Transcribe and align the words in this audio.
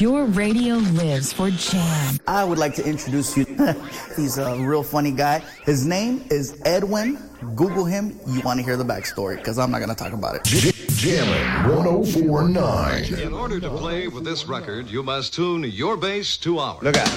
Your 0.00 0.24
radio 0.24 0.76
lives 0.76 1.32
for 1.32 1.50
jam. 1.50 2.18
I 2.26 2.42
would 2.42 2.56
like 2.56 2.74
to 2.76 2.84
introduce 2.84 3.36
you. 3.36 3.44
He's 4.16 4.38
a 4.38 4.56
real 4.56 4.82
funny 4.82 5.10
guy. 5.10 5.42
His 5.64 5.84
name 5.84 6.24
is 6.30 6.60
Edwin. 6.64 7.18
Google 7.54 7.84
him. 7.84 8.18
You 8.26 8.40
want 8.40 8.58
to 8.60 8.64
hear 8.64 8.76
the 8.76 8.84
backstory 8.84 9.36
because 9.36 9.58
I'm 9.58 9.70
not 9.70 9.78
going 9.78 9.90
to 9.90 9.94
talk 9.94 10.12
about 10.12 10.36
it. 10.36 10.44
Jamming 10.92 11.76
1049. 11.76 13.14
In 13.20 13.32
order 13.32 13.60
to 13.60 13.70
play 13.70 14.08
with 14.08 14.24
this 14.24 14.46
record, 14.46 14.88
you 14.88 15.02
must 15.02 15.34
tune 15.34 15.64
your 15.64 15.96
bass 15.96 16.36
to 16.38 16.58
ours. 16.58 16.82
Look 16.82 16.96
out. 16.96 17.08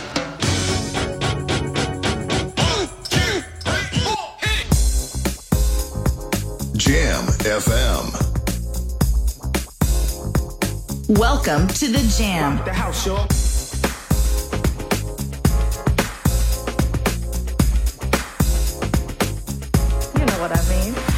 Jam 6.76 7.24
FM. 7.44 7.93
Welcome 11.20 11.68
to 11.68 11.88
the 11.90 12.00
jam. 12.18 12.58
The 12.66 12.74
house, 12.74 13.06
y'all. 13.06 13.28
You 20.18 20.26
know 20.26 20.42
what 20.42 20.58
I 20.58 20.70
mean. 20.70 21.13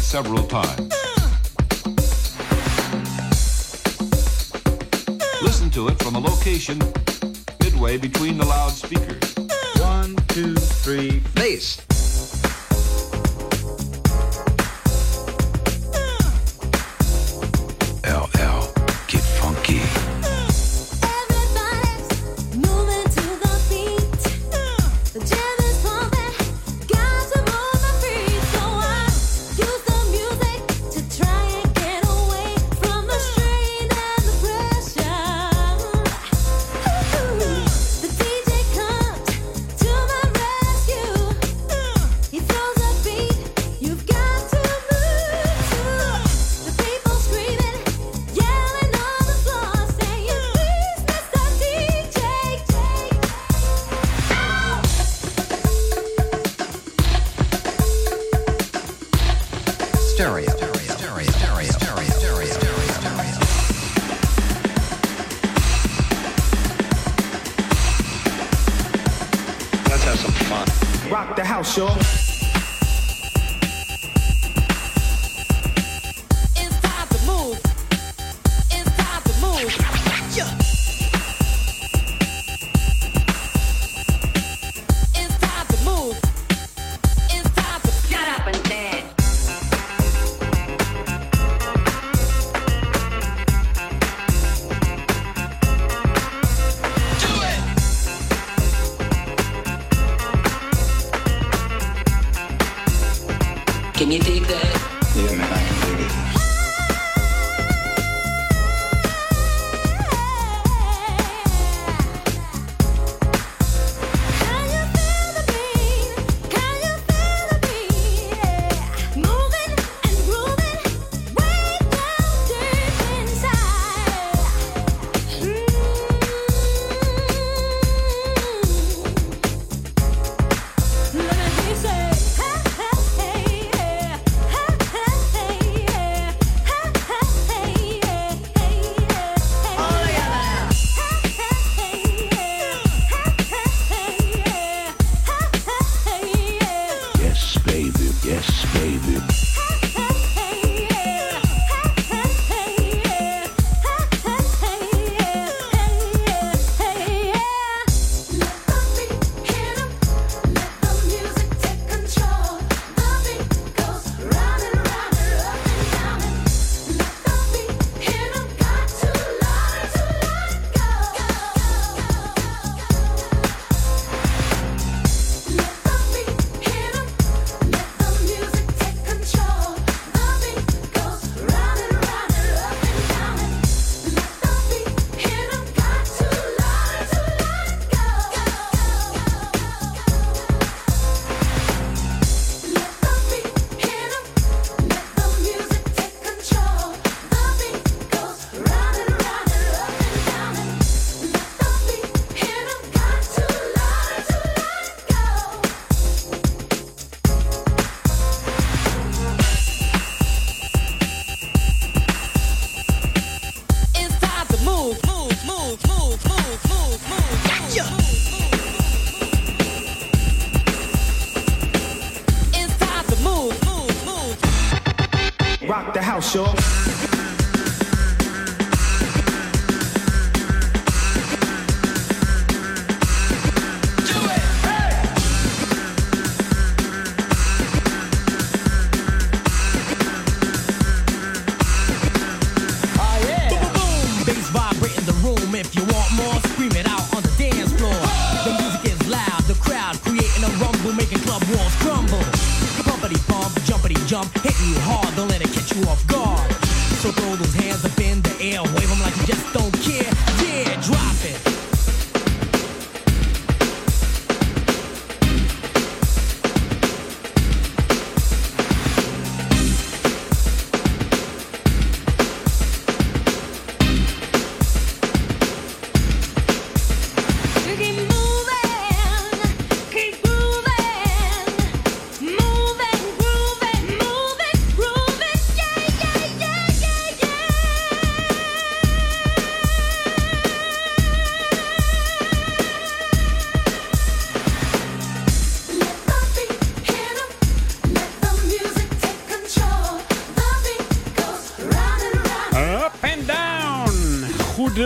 Several 0.00 0.42
times. 0.44 0.92
Listen 5.42 5.70
to 5.70 5.88
it 5.88 5.98
from 6.02 6.16
a 6.16 6.20
location 6.20 6.78
midway 7.62 7.96
between 7.96 8.36
the 8.38 8.44
loudspeakers. 8.44 9.34
One, 9.80 10.16
two, 10.28 10.54
three, 10.56 11.22
bass. 11.34 11.89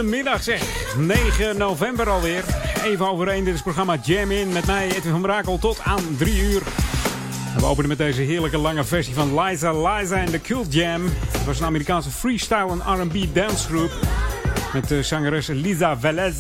Goedemiddag 0.04 0.42
zeg. 0.42 0.94
9 0.96 1.56
november 1.56 2.10
alweer. 2.10 2.44
Even 2.84 3.08
over 3.08 3.28
één. 3.28 3.44
Dit 3.44 3.54
is 3.54 3.54
het 3.54 3.62
programma 3.62 3.98
Jam 4.02 4.30
In. 4.30 4.52
Met 4.52 4.66
mij 4.66 4.86
Edwin 4.86 5.12
van 5.12 5.22
Brakel 5.22 5.58
tot 5.58 5.80
aan 5.80 6.16
3 6.18 6.40
uur. 6.40 6.62
We 7.56 7.64
openen 7.64 7.88
met 7.88 7.98
deze 7.98 8.22
heerlijke 8.22 8.58
lange 8.58 8.84
versie 8.84 9.14
van 9.14 9.40
Liza 9.40 9.72
Liza 9.72 10.16
en 10.16 10.30
The 10.30 10.40
Cult 10.40 10.72
Jam. 10.72 11.04
Het 11.30 11.44
was 11.44 11.58
een 11.58 11.66
Amerikaanse 11.66 12.10
freestyle 12.10 12.70
en 12.70 13.00
R&B 13.00 13.34
dancegroep. 13.34 13.90
Met 14.72 14.88
de 14.88 15.02
zangeres 15.02 15.46
Lisa 15.46 15.98
Velez. 15.98 16.36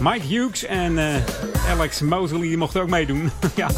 Mike 0.00 0.26
Hughes 0.26 0.64
en 0.64 0.98
eh, 0.98 1.70
Alex 1.70 2.00
Mosley 2.00 2.40
die 2.40 2.56
mochten 2.56 2.82
ook 2.82 2.88
meedoen. 2.88 3.30
ja. 3.54 3.68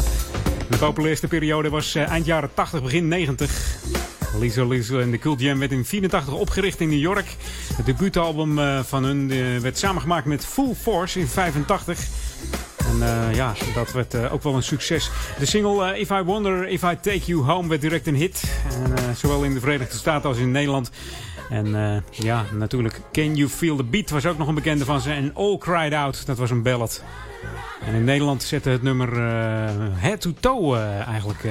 De 0.69 0.77
populairste 0.77 1.27
periode 1.27 1.69
was 1.69 1.95
eh, 1.95 2.09
eind 2.09 2.25
jaren 2.25 2.49
80, 2.53 2.81
begin 2.81 3.07
90. 3.07 3.77
Lisa 4.39 4.65
Lisa 4.65 4.99
en 4.99 5.11
de 5.11 5.17
Cult 5.17 5.39
Jam 5.39 5.59
werd 5.59 5.71
in 5.71 5.85
84 5.85 6.33
opgericht 6.33 6.79
in 6.79 6.89
New 6.89 6.99
York. 6.99 7.35
Het 7.79 7.87
debuutalbum 7.87 8.59
eh, 8.59 8.79
van 8.79 9.03
hun 9.03 9.31
eh, 9.31 9.57
werd 9.57 9.77
samengemaakt 9.77 10.25
met 10.25 10.45
Full 10.45 10.73
Force 10.73 11.19
in 11.19 11.27
85. 11.27 12.07
En 12.77 13.01
eh, 13.01 13.35
ja, 13.35 13.53
dat 13.73 13.91
werd 13.91 14.29
ook 14.29 14.43
wel 14.43 14.55
een 14.55 14.63
succes. 14.63 15.11
De 15.37 15.45
single 15.45 15.99
If 15.99 16.09
I 16.09 16.21
Wonder 16.21 16.67
If 16.67 16.83
I 16.83 16.97
Take 17.01 17.25
You 17.25 17.43
Home 17.43 17.67
werd 17.67 17.81
direct 17.81 18.07
een 18.07 18.15
hit. 18.15 18.43
En, 18.71 19.15
zowel 19.15 19.43
in 19.43 19.53
de 19.53 19.59
Verenigde 19.59 19.97
Staten 19.97 20.29
als 20.29 20.37
in 20.37 20.51
Nederland. 20.51 20.91
En 21.49 22.03
ja, 22.11 22.45
natuurlijk 22.53 23.01
Can 23.11 23.35
You 23.35 23.49
Feel 23.49 23.75
The 23.75 23.83
Beat 23.83 24.09
was 24.09 24.25
ook 24.25 24.37
nog 24.37 24.47
een 24.47 24.55
bekende 24.55 24.85
van 24.85 25.01
ze. 25.01 25.11
En 25.11 25.33
All 25.33 25.57
Cried 25.57 25.93
Out, 25.93 26.25
dat 26.25 26.37
was 26.37 26.49
een 26.49 26.63
ballad. 26.63 27.03
En 27.85 27.93
in 27.93 28.03
Nederland 28.03 28.43
zette 28.43 28.69
het 28.69 28.81
nummer 28.81 29.21
Head 29.95 30.21
to 30.21 30.33
Toe 30.39 30.77
eigenlijk 31.07 31.43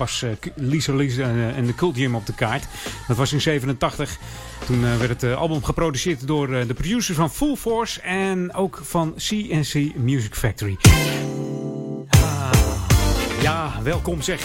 pas 0.00 0.22
eh, 0.22 0.30
Lisa 0.54 0.94
Lisa 0.94 1.22
en, 1.22 1.54
en 1.54 1.66
de 1.66 1.74
Cult 1.74 1.96
Jam 1.96 2.14
op 2.14 2.26
de 2.26 2.34
kaart. 2.34 2.64
Dat 3.08 3.16
was 3.16 3.32
in 3.32 3.40
87. 3.40 4.18
Toen 4.66 4.84
eh, 4.84 4.96
werd 4.96 5.08
het 5.10 5.22
eh, 5.22 5.36
album 5.36 5.64
geproduceerd 5.64 6.26
door 6.26 6.54
eh, 6.54 6.66
de 6.66 6.74
producers 6.74 7.16
van 7.16 7.30
Full 7.30 7.56
Force 7.56 8.00
en 8.00 8.54
ook 8.54 8.80
van 8.82 9.14
CNC 9.16 9.94
Music 9.96 10.34
Factory. 10.34 10.76
Ah, 12.08 12.50
ja, 13.42 13.72
welkom 13.82 14.22
zeg. 14.22 14.42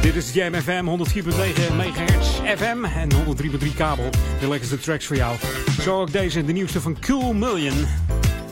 Dit 0.00 0.14
is 0.14 0.32
Jam 0.32 0.54
FM 0.54 0.84
104.9 0.84 1.24
MHz 1.72 2.28
FM 2.56 2.84
en 2.84 3.08
103.3 3.12 3.74
kabel. 3.76 4.10
De 4.40 4.48
lekkerste 4.48 4.78
tracks 4.78 5.06
voor 5.06 5.16
jou. 5.16 5.36
Zo 5.80 6.00
ook 6.00 6.12
deze, 6.12 6.44
de 6.44 6.52
nieuwste 6.52 6.80
van 6.80 6.96
Cool 7.00 7.32
Million. 7.32 7.86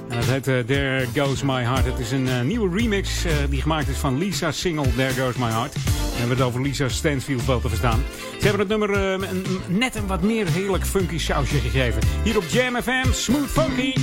En 0.08 0.16
dat 0.16 0.24
heet 0.24 0.48
eh, 0.48 0.58
There 0.58 1.06
Goes 1.14 1.42
My 1.42 1.62
Heart. 1.62 1.84
Het 1.84 1.98
is 1.98 2.10
een 2.10 2.28
eh, 2.28 2.40
nieuwe 2.40 2.78
remix 2.78 3.24
eh, 3.24 3.32
die 3.50 3.60
gemaakt 3.60 3.88
is 3.88 3.96
van 3.96 4.18
Lisa's 4.18 4.60
single 4.60 4.94
There 4.96 5.22
Goes 5.22 5.36
My 5.36 5.50
Heart. 5.50 5.74
We 6.16 6.22
hebben 6.22 6.38
het 6.38 6.46
over 6.46 6.62
Lisa 6.62 6.88
Stansfield 6.88 7.46
wel 7.46 7.60
te 7.60 7.68
verstaan. 7.68 8.02
Ze 8.40 8.48
hebben 8.48 8.60
het 8.60 8.68
nummer 8.68 8.90
eh, 8.92 9.28
net 9.68 9.94
een 9.94 10.06
wat 10.06 10.22
meer 10.22 10.46
heerlijk 10.46 10.86
funky 10.86 11.18
sausje 11.18 11.58
gegeven. 11.58 12.02
Hier 12.24 12.36
op 12.36 12.44
Jam 12.48 12.82
FM, 12.82 13.12
Smooth 13.12 13.50
Funky. 13.50 13.94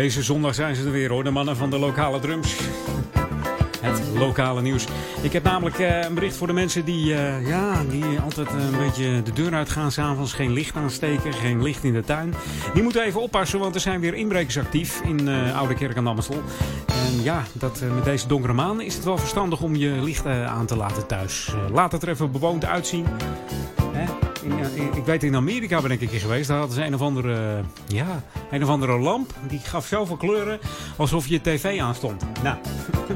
Deze 0.00 0.22
zondag 0.22 0.54
zijn 0.54 0.74
ze 0.74 0.84
er 0.84 0.90
weer 0.90 1.10
hoor, 1.10 1.24
de 1.24 1.30
mannen 1.30 1.56
van 1.56 1.70
de 1.70 1.78
lokale 1.78 2.18
drums. 2.18 2.56
Het 3.80 4.00
lokale 4.14 4.62
nieuws. 4.62 4.86
Ik 5.22 5.32
heb 5.32 5.42
namelijk 5.42 5.78
eh, 5.78 6.02
een 6.02 6.14
bericht 6.14 6.36
voor 6.36 6.46
de 6.46 6.52
mensen 6.52 6.84
die, 6.84 7.14
eh, 7.14 7.46
ja, 7.48 7.84
die 7.84 8.18
altijd 8.24 8.48
eh, 8.48 8.54
een 8.54 8.78
beetje 8.78 9.22
de 9.22 9.32
deur 9.32 9.54
uitgaan 9.54 9.92
s'avonds. 9.92 10.32
Geen 10.32 10.52
licht 10.52 10.76
aansteken, 10.76 11.32
geen 11.32 11.62
licht 11.62 11.84
in 11.84 11.92
de 11.92 12.04
tuin. 12.04 12.34
Die 12.74 12.82
moeten 12.82 13.02
even 13.02 13.20
oppassen, 13.20 13.58
want 13.58 13.74
er 13.74 13.80
zijn 13.80 14.00
weer 14.00 14.14
inbrekers 14.14 14.58
actief 14.58 15.00
in 15.00 15.28
eh, 15.28 15.58
Oude 15.58 15.74
Kerk 15.74 15.96
aan 15.96 16.06
Amstel. 16.06 16.42
En 16.86 17.22
ja, 17.22 17.42
dat, 17.52 17.80
met 17.94 18.04
deze 18.04 18.26
donkere 18.26 18.52
maan 18.52 18.80
is 18.80 18.94
het 18.94 19.04
wel 19.04 19.18
verstandig 19.18 19.62
om 19.62 19.76
je 19.76 19.90
licht 19.90 20.26
aan 20.26 20.66
te 20.66 20.76
laten 20.76 21.06
thuis. 21.06 21.54
Laat 21.72 21.92
het 21.92 22.02
er 22.02 22.08
even 22.08 22.32
bewoond 22.32 22.64
uitzien. 22.64 23.06
Eh, 25.00 25.06
ik 25.06 25.20
weet 25.20 25.22
in 25.22 25.36
Amerika 25.36 25.80
ben 25.80 25.90
ik 25.90 26.00
een 26.00 26.08
keer 26.08 26.20
geweest. 26.20 26.48
Daar 26.48 26.58
hadden 26.58 26.76
ze 26.76 26.84
een 26.84 26.94
of 26.94 27.00
andere, 27.00 27.34
eh, 27.34 27.96
ja, 27.96 28.22
een 28.50 28.62
of 28.62 28.68
andere 28.68 28.98
lamp. 28.98 29.32
Die 29.48 29.58
gaf 29.58 29.86
zoveel 29.86 30.16
kleuren 30.16 30.58
alsof 30.96 31.26
je 31.26 31.40
tv 31.40 31.80
aanstond. 31.80 32.24
Nou, 32.42 32.56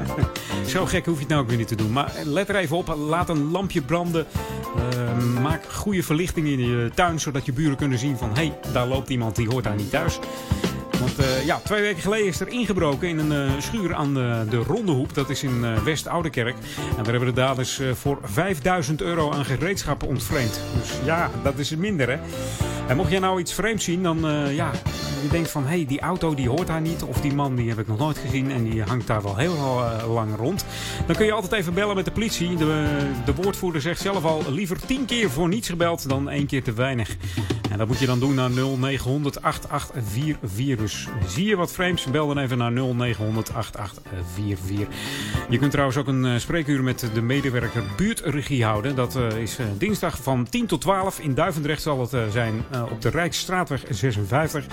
zo 0.73 0.85
gek 0.85 1.05
hoef 1.05 1.15
je 1.15 1.19
het 1.19 1.29
nou 1.29 1.41
ook 1.41 1.47
weer 1.47 1.57
niet 1.57 1.67
te 1.67 1.75
doen. 1.75 1.91
Maar 1.91 2.11
let 2.23 2.49
er 2.49 2.55
even 2.55 2.77
op. 2.77 2.95
Laat 2.97 3.29
een 3.29 3.51
lampje 3.51 3.81
branden. 3.81 4.25
Eh, 4.75 5.41
maak 5.41 5.65
goede 5.71 6.03
verlichting 6.03 6.47
in 6.47 6.59
je 6.59 6.91
tuin. 6.95 7.19
Zodat 7.19 7.45
je 7.45 7.53
buren 7.53 7.77
kunnen 7.77 7.99
zien 7.99 8.17
van... 8.17 8.29
Hé, 8.29 8.35
hey, 8.35 8.71
daar 8.73 8.87
loopt 8.87 9.09
iemand 9.09 9.35
die 9.35 9.47
hoort 9.47 9.63
daar 9.63 9.75
niet 9.75 9.89
thuis. 9.89 10.19
Want 11.05 11.19
eh, 11.19 11.45
ja, 11.45 11.59
twee 11.63 11.81
weken 11.81 12.01
geleden 12.01 12.27
is 12.27 12.39
er 12.39 12.47
ingebroken 12.47 13.07
in 13.07 13.19
een 13.19 13.31
eh, 13.31 13.59
schuur 13.59 13.95
aan 13.95 14.13
de, 14.13 14.45
de. 14.49 15.05
Dat 15.13 15.29
is 15.29 15.43
in 15.43 15.65
eh, 15.65 15.83
West-Oudekerk. 15.83 16.55
En 16.97 17.03
daar 17.03 17.13
hebben 17.13 17.25
de 17.25 17.41
daders 17.41 17.81
voor 17.93 18.19
5000 18.23 19.01
euro 19.01 19.31
aan 19.31 19.45
gereedschappen 19.45 20.07
ontvreemd. 20.07 20.59
Dus 20.79 20.89
ja, 21.03 21.29
dat 21.43 21.57
is 21.57 21.75
minder 21.75 22.09
hè. 22.09 22.17
En 22.87 22.95
mocht 22.95 23.09
jij 23.09 23.19
nou 23.19 23.39
iets 23.39 23.53
vreemds 23.53 23.83
zien, 23.83 24.03
dan 24.03 24.27
eh, 24.27 24.55
ja, 24.55 24.71
je 25.25 25.31
denkt 25.31 25.51
van... 25.51 25.63
Hé, 25.63 25.75
hey, 25.75 25.85
die 25.85 25.99
auto 25.99 26.33
die 26.35 26.49
hoort 26.49 26.67
daar 26.67 26.81
niet. 26.81 27.03
Of 27.03 27.21
die 27.21 27.33
man 27.33 27.55
die 27.55 27.69
heb 27.69 27.79
ik 27.79 27.87
nog 27.87 27.97
nooit 27.97 28.17
gezien 28.17 28.51
en 28.51 28.63
die 28.63 28.81
hangt 28.81 29.07
daar 29.07 29.21
wel 29.21 29.37
heel 29.37 29.55
eh, 29.55 30.13
lang 30.13 30.35
rond. 30.35 30.65
Dan 31.07 31.15
kun 31.15 31.25
je 31.25 31.31
altijd 31.31 31.51
even 31.51 31.73
bellen 31.73 31.95
met 31.95 32.05
de 32.05 32.11
politie. 32.11 32.55
De, 32.55 32.97
de 33.25 33.35
woordvoerder 33.35 33.81
zegt 33.81 34.01
zelf 34.01 34.23
al 34.23 34.43
liever 34.49 34.85
10 34.85 35.05
keer 35.05 35.29
voor 35.29 35.47
niets 35.47 35.69
gebeld 35.69 36.09
dan 36.09 36.29
één 36.29 36.45
keer 36.45 36.63
te 36.63 36.73
weinig. 36.73 37.15
En 37.71 37.77
dat 37.77 37.87
moet 37.87 37.99
je 37.99 38.05
dan 38.05 38.19
doen 38.19 38.35
naar 38.35 38.49
0900 38.51 39.41
8844. 39.41 40.77
Dus 40.77 41.07
zie 41.27 41.45
je 41.45 41.55
wat 41.55 41.71
frames, 41.71 42.05
bel 42.05 42.27
dan 42.27 42.37
even 42.37 42.57
naar 42.57 42.71
0900 42.71 43.53
8844. 43.53 44.87
Je 45.49 45.57
kunt 45.57 45.71
trouwens 45.71 45.97
ook 45.97 46.07
een 46.07 46.25
eh, 46.25 46.37
spreekuur 46.37 46.83
met 46.83 47.09
de 47.13 47.21
medewerker 47.21 47.83
buurtregie 47.97 48.63
houden. 48.63 48.95
Dat 48.95 49.15
is 49.15 49.57
dinsdag 49.77 50.17
van 50.21 50.47
10 50.49 50.65
tot 50.65 50.81
12. 50.81 51.19
In 51.19 51.33
Duivendrecht 51.33 51.81
zal 51.81 52.01
het 52.01 52.31
zijn 52.31 52.63
eh, 52.75 52.91
op 52.91 53.01
de 53.01 53.09
Rijksstraatweg 53.09 53.83
56. 53.89 54.65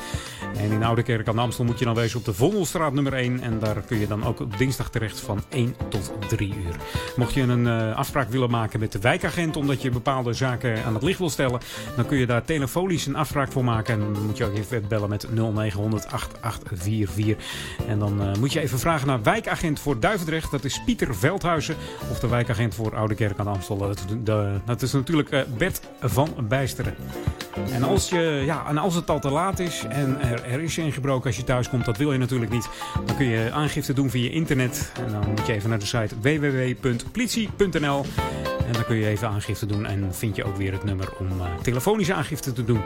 En 0.57 0.71
in 0.71 0.83
Oudekerk 0.83 1.29
aan 1.29 1.35
de 1.35 1.41
Amstel 1.41 1.65
moet 1.65 1.79
je 1.79 1.85
dan 1.85 1.95
wezen 1.95 2.19
op 2.19 2.25
de 2.25 2.35
Vondelstraat 2.35 2.93
nummer 2.93 3.13
1. 3.13 3.41
En 3.41 3.59
daar 3.59 3.83
kun 3.87 3.99
je 3.99 4.07
dan 4.07 4.25
ook 4.25 4.41
op 4.41 4.59
dinsdag 4.59 4.91
terecht 4.91 5.21
van 5.21 5.43
1 5.49 5.75
tot 5.89 6.13
3 6.29 6.49
uur. 6.49 6.77
Mocht 7.17 7.35
je 7.35 7.41
een 7.41 7.67
eh, 7.67 7.97
afspraak 7.97 8.29
willen 8.29 8.51
maken 8.51 8.81
met 8.81 8.93
de 8.93 8.99
wijkagent 8.99 9.57
omdat 9.57 9.83
je 9.83 9.91
bepaalde 9.91 10.33
zaken 10.33 10.85
aan 10.85 10.95
het 10.95 11.03
licht 11.03 11.19
wil 11.19 11.31
stellen, 11.31 11.61
dan 11.97 12.07
kun 12.07 12.19
je 12.19 12.27
daar 12.27 12.45
telefonisch 12.45 13.07
een 13.07 13.17
afspraak 13.17 13.53
voor 13.53 13.65
maken. 13.65 13.95
En 13.95 14.13
dan 14.13 14.27
moet 14.27 14.37
je 14.37 14.45
ook 14.45 14.57
even 14.57 14.89
bellen 14.89 15.09
met 15.09 15.27
0900 15.35 16.07
8844. 16.07 17.47
En 17.87 17.99
dan 17.99 18.23
eh, 18.23 18.35
moet 18.39 18.53
je 18.53 18.61
even 18.61 18.79
vragen 18.79 19.07
naar 19.07 19.23
wijkagent 19.23 19.81
voor 19.81 20.01
Duivendrecht. 20.01 20.51
Dat 20.51 20.65
is 20.65 20.83
Pieter 20.85 21.15
Veldhuizen. 21.15 21.77
Of 22.11 22.21
de 22.21 22.29
wijkagent 22.29 22.75
voor 22.75 22.97
Oude 22.97 23.15
Kerk 23.15 23.39
aan 23.39 23.45
de 23.45 23.51
Amstel. 23.51 23.77
Dat, 23.77 24.05
dat 24.65 24.83
is 24.83 24.93
natuurlijk 24.93 25.47
Bert 25.59 25.81
van 26.01 26.35
Bijsteren. 26.49 26.95
En 27.73 27.85
als, 27.93 28.09
je, 28.09 28.43
ja, 28.45 28.67
en 28.69 28.79
als 28.79 28.95
het 28.95 29.11
al 29.11 29.21
te 29.21 29.31
laat 29.31 29.59
is 29.59 29.85
en 29.89 30.21
er, 30.21 30.45
er 30.45 30.61
is 30.61 30.79
ingebroken 30.79 31.27
als 31.27 31.37
je 31.37 31.45
thuis 31.45 31.69
komt, 31.69 31.85
dat 31.85 31.97
wil 31.97 32.13
je 32.13 32.19
natuurlijk 32.19 32.53
niet. 32.53 32.69
Dan 33.07 33.17
kun 33.17 33.27
je 33.27 33.51
aangifte 33.53 33.93
doen 33.93 34.11
via 34.11 34.31
internet. 34.31 34.93
En 35.07 35.13
dan 35.13 35.29
moet 35.29 35.47
je 35.47 35.53
even 35.53 35.69
naar 35.71 35.79
de 35.79 35.87
site 35.87 36.15
www.politie.nl. 36.21 38.05
En 38.73 38.79
dan 38.79 38.87
kun 38.87 38.97
je 38.97 39.07
even 39.07 39.29
aangifte 39.29 39.67
doen 39.67 39.87
en 39.87 40.15
vind 40.15 40.37
je 40.37 40.45
ook 40.45 40.57
weer 40.57 40.73
het 40.73 40.85
nummer 40.85 41.09
om 41.19 41.27
eh, 41.41 41.47
telefonische 41.63 42.15
aangifte 42.15 42.53
te 42.53 42.65
doen. 42.65 42.81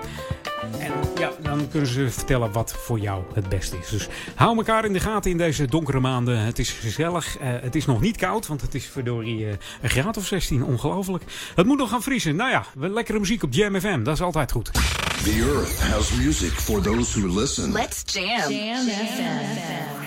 En 0.78 0.92
ja, 1.18 1.30
dan 1.42 1.68
kunnen 1.68 1.88
ze 1.88 2.10
vertellen 2.10 2.52
wat 2.52 2.72
voor 2.72 2.98
jou 2.98 3.22
het 3.34 3.48
beste 3.48 3.78
is. 3.78 3.88
Dus 3.88 4.08
hou 4.34 4.56
elkaar 4.56 4.84
in 4.84 4.92
de 4.92 5.00
gaten 5.00 5.30
in 5.30 5.36
deze 5.36 5.66
donkere 5.66 6.00
maanden. 6.00 6.38
Het 6.38 6.58
is 6.58 6.70
gezellig. 6.70 7.38
eh, 7.38 7.48
het 7.60 7.74
is 7.74 7.86
nog 7.86 8.00
niet 8.00 8.16
koud, 8.16 8.46
want 8.46 8.60
het 8.60 8.74
is 8.74 8.86
verdorie 8.86 9.46
eh, 9.46 9.52
een 9.82 9.90
graad 9.90 10.16
of 10.16 10.26
16. 10.26 10.64
Ongelooflijk. 10.64 11.24
Het 11.54 11.66
moet 11.66 11.78
nog 11.78 11.90
gaan 11.90 12.02
vriezen. 12.02 12.36
Nou 12.36 12.50
ja, 12.50 12.64
lekkere 12.74 13.18
muziek 13.18 13.42
op 13.42 13.52
Jam 13.52 13.80
FM. 13.80 14.02
Dat 14.02 14.14
is 14.14 14.22
altijd 14.22 14.52
goed. 14.52 14.72
The 14.72 15.52
earth 15.54 15.80
has 15.80 16.12
music 16.12 16.52
for 16.52 16.82
those 16.82 17.20
who 17.20 17.40
listen. 17.40 17.72
Let's 17.72 18.02
jam. 18.04 18.52
Jam 18.52 20.05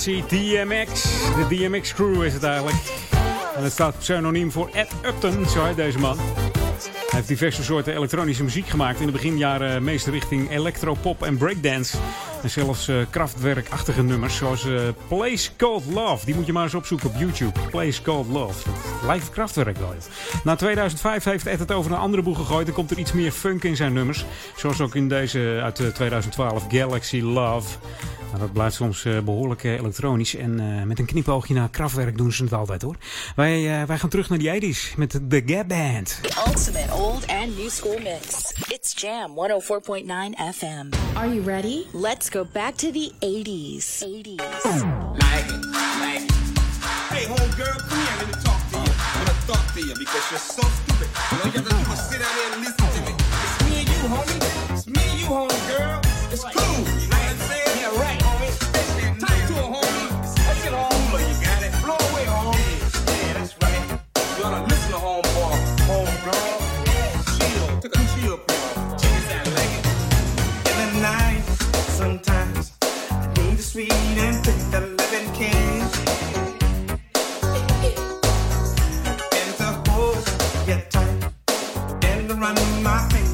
DMX. 0.00 1.02
De 1.34 1.46
DMX 1.48 1.94
Crew 1.94 2.22
is 2.22 2.32
het 2.32 2.42
eigenlijk. 2.42 2.76
En 3.56 3.62
het 3.62 3.72
staat 3.72 3.98
pseudoniem 3.98 4.50
voor 4.50 4.70
Ed 4.72 4.90
Upton, 5.04 5.46
zo 5.48 5.64
heet 5.64 5.76
deze 5.76 5.98
man. 5.98 6.16
Hij 6.16 7.20
heeft 7.20 7.28
diverse 7.28 7.62
soorten 7.62 7.94
elektronische 7.94 8.42
muziek 8.42 8.66
gemaakt. 8.66 9.00
In 9.00 9.06
de 9.06 9.12
beginjaren 9.12 9.84
meest 9.84 10.06
richting 10.06 10.50
electropop 10.50 11.22
en 11.22 11.36
breakdance. 11.36 11.96
En 12.42 12.50
zelfs 12.50 12.88
uh, 12.88 12.96
kraftwerkachtige 13.10 14.02
nummers 14.02 14.36
zoals 14.36 14.66
eh, 14.66 14.80
Place 15.08 15.50
Called 15.56 15.84
Love. 15.86 16.24
Die 16.24 16.34
moet 16.34 16.46
je 16.46 16.52
maar 16.52 16.62
eens 16.62 16.74
opzoeken 16.74 17.08
op 17.08 17.14
YouTube. 17.18 17.60
Place 17.70 18.02
Called 18.02 18.26
Love. 18.26 18.68
Live 19.08 19.30
kraftwerk 19.30 19.76
wel. 19.76 19.94
Na 20.44 20.56
2005 20.56 21.24
heeft 21.24 21.46
Ed 21.46 21.58
het 21.58 21.72
over 21.72 21.92
een 21.92 21.98
andere 21.98 22.22
boeg 22.22 22.36
gegooid. 22.36 22.68
Er 22.68 22.74
komt 22.74 22.90
er 22.90 22.98
iets 22.98 23.12
meer 23.12 23.32
funk 23.32 23.64
in 23.64 23.76
zijn 23.76 23.92
nummers. 23.92 24.24
Zoals 24.56 24.80
ook 24.80 24.94
in 24.94 25.08
deze 25.08 25.60
uit 25.62 25.80
eh, 25.80 25.86
2012 25.86 26.64
Galaxy 26.68 27.20
Love. 27.20 27.68
Nou, 28.32 28.44
dat 28.44 28.52
blijft 28.52 28.74
soms 28.76 29.04
eh, 29.04 29.18
behoorlijk 29.18 29.64
eh, 29.64 29.72
elektronisch. 29.72 30.34
En 30.34 30.60
eh, 30.60 30.82
met 30.82 30.98
een 30.98 31.06
knipoogje 31.06 31.54
naar 31.54 31.68
kraftwerk 31.68 32.16
doen 32.16 32.32
ze 32.32 32.44
het 32.44 32.52
altijd 32.52 32.82
hoor. 32.82 32.96
Wij, 33.36 33.86
wij 33.86 33.98
gaan 33.98 34.08
terug 34.08 34.28
naar 34.28 34.38
die 34.38 34.74
80s 34.74 34.96
met 34.96 35.10
The 35.28 35.42
Gap 35.46 35.68
Band. 35.68 36.18
The 36.22 36.42
ultimate 36.46 36.92
old 36.94 37.26
and 37.26 37.56
new 37.56 37.68
school 37.68 37.98
mix. 37.98 38.52
It's 38.68 39.00
Jam 39.00 39.30
104.9 39.30 40.06
FM. 40.54 40.86
Are 41.14 41.34
you 41.34 41.42
ready? 41.44 41.84
Let's 41.92 42.28
go 42.30 42.46
back 42.52 42.74
to 42.74 42.90
the 42.90 43.12
80s. 43.18 44.04
80s. 44.04 44.42
Hey, 47.12 47.26
homegirl, 47.26 47.78
come 47.88 47.98
here, 47.98 48.16
let 48.18 48.26
me 48.26 48.34
talk 48.44 48.60
to 48.70 48.78
you. 48.78 48.92
I'm 49.14 49.24
want 49.24 49.46
talk 49.46 49.74
to 49.74 49.80
you 49.80 49.94
because 49.98 50.30
you're 50.30 50.46
so 50.56 50.62
stupid. 50.62 51.08
All 51.32 51.46
you 51.46 51.52
have 51.52 51.68
to 51.68 51.74
do 51.74 51.92
is 51.92 52.00
sit 52.08 52.20
down 52.20 52.34
there 52.36 52.52
and 52.52 52.60
listen 52.64 52.88
to 52.94 53.00
me. 53.06 53.12
It's 53.44 53.56
me 53.64 53.72
and 53.80 53.88
you, 53.88 54.00
homie. 54.12 54.72
It's 54.72 54.86
me 54.86 55.02
and 55.10 55.20
you, 55.20 55.26
homegirl. 55.26 55.98
It's 56.32 56.44
cool. 56.44 57.01
street 73.72 73.90
and 73.90 74.44
pick 74.44 74.58
the 74.70 74.80
living 74.80 75.32
king. 75.32 75.80
And 79.40 79.50
the 79.60 79.90
holes 79.90 80.26
get 80.66 80.90
tight 80.90 81.32
and 82.04 82.30
run 82.38 82.54
my 82.82 83.08
fingers. 83.08 83.31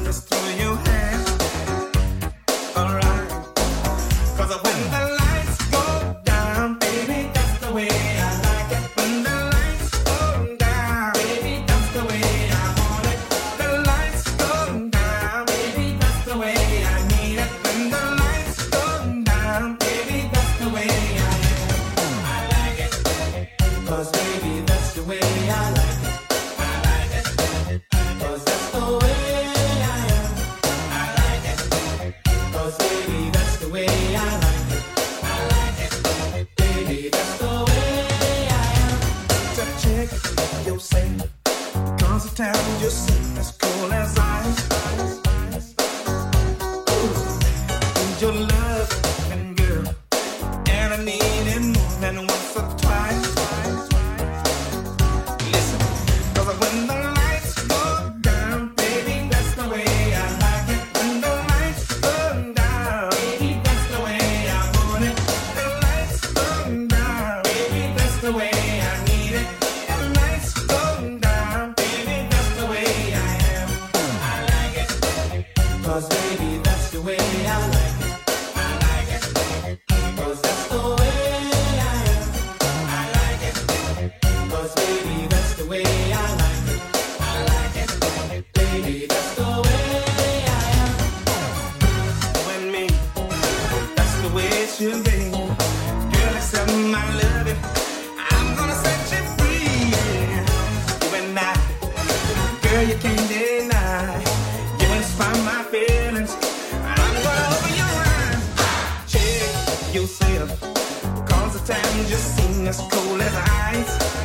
guys. 113.71 114.18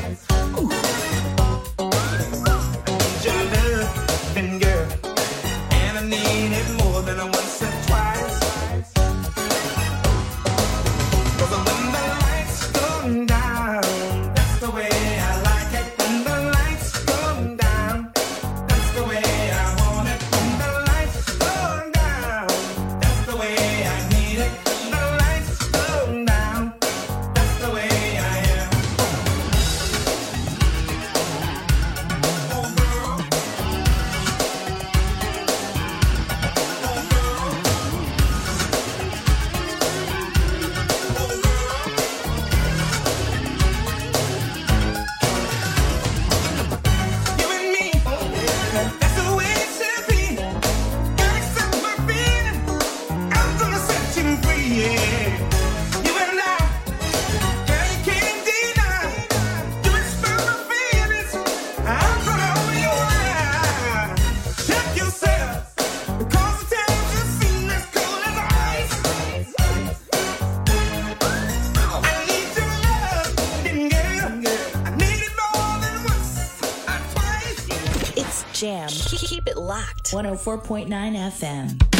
104.9 80.05 80.88
FM. 80.88 81.94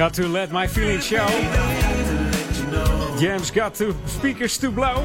Got 0.00 0.14
to 0.14 0.28
let 0.28 0.50
my 0.50 0.68
feelings 0.68 1.04
show. 1.04 1.26
Jams 3.18 3.50
got 3.50 3.74
to 3.74 3.94
speakers 4.04 4.56
to 4.56 4.70
blow. 4.70 5.04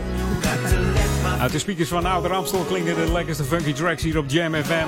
Uit 1.39 1.51
de 1.51 1.59
speakers 1.59 1.89
van 1.89 2.05
Ouder 2.05 2.33
Amstel 2.33 2.59
klinken 2.59 2.95
de 2.95 3.11
lekkerste 3.11 3.43
funky 3.43 3.73
tracks 3.73 4.03
hier 4.03 4.17
op 4.17 4.25
Jam 4.27 4.53
FM. 4.53 4.87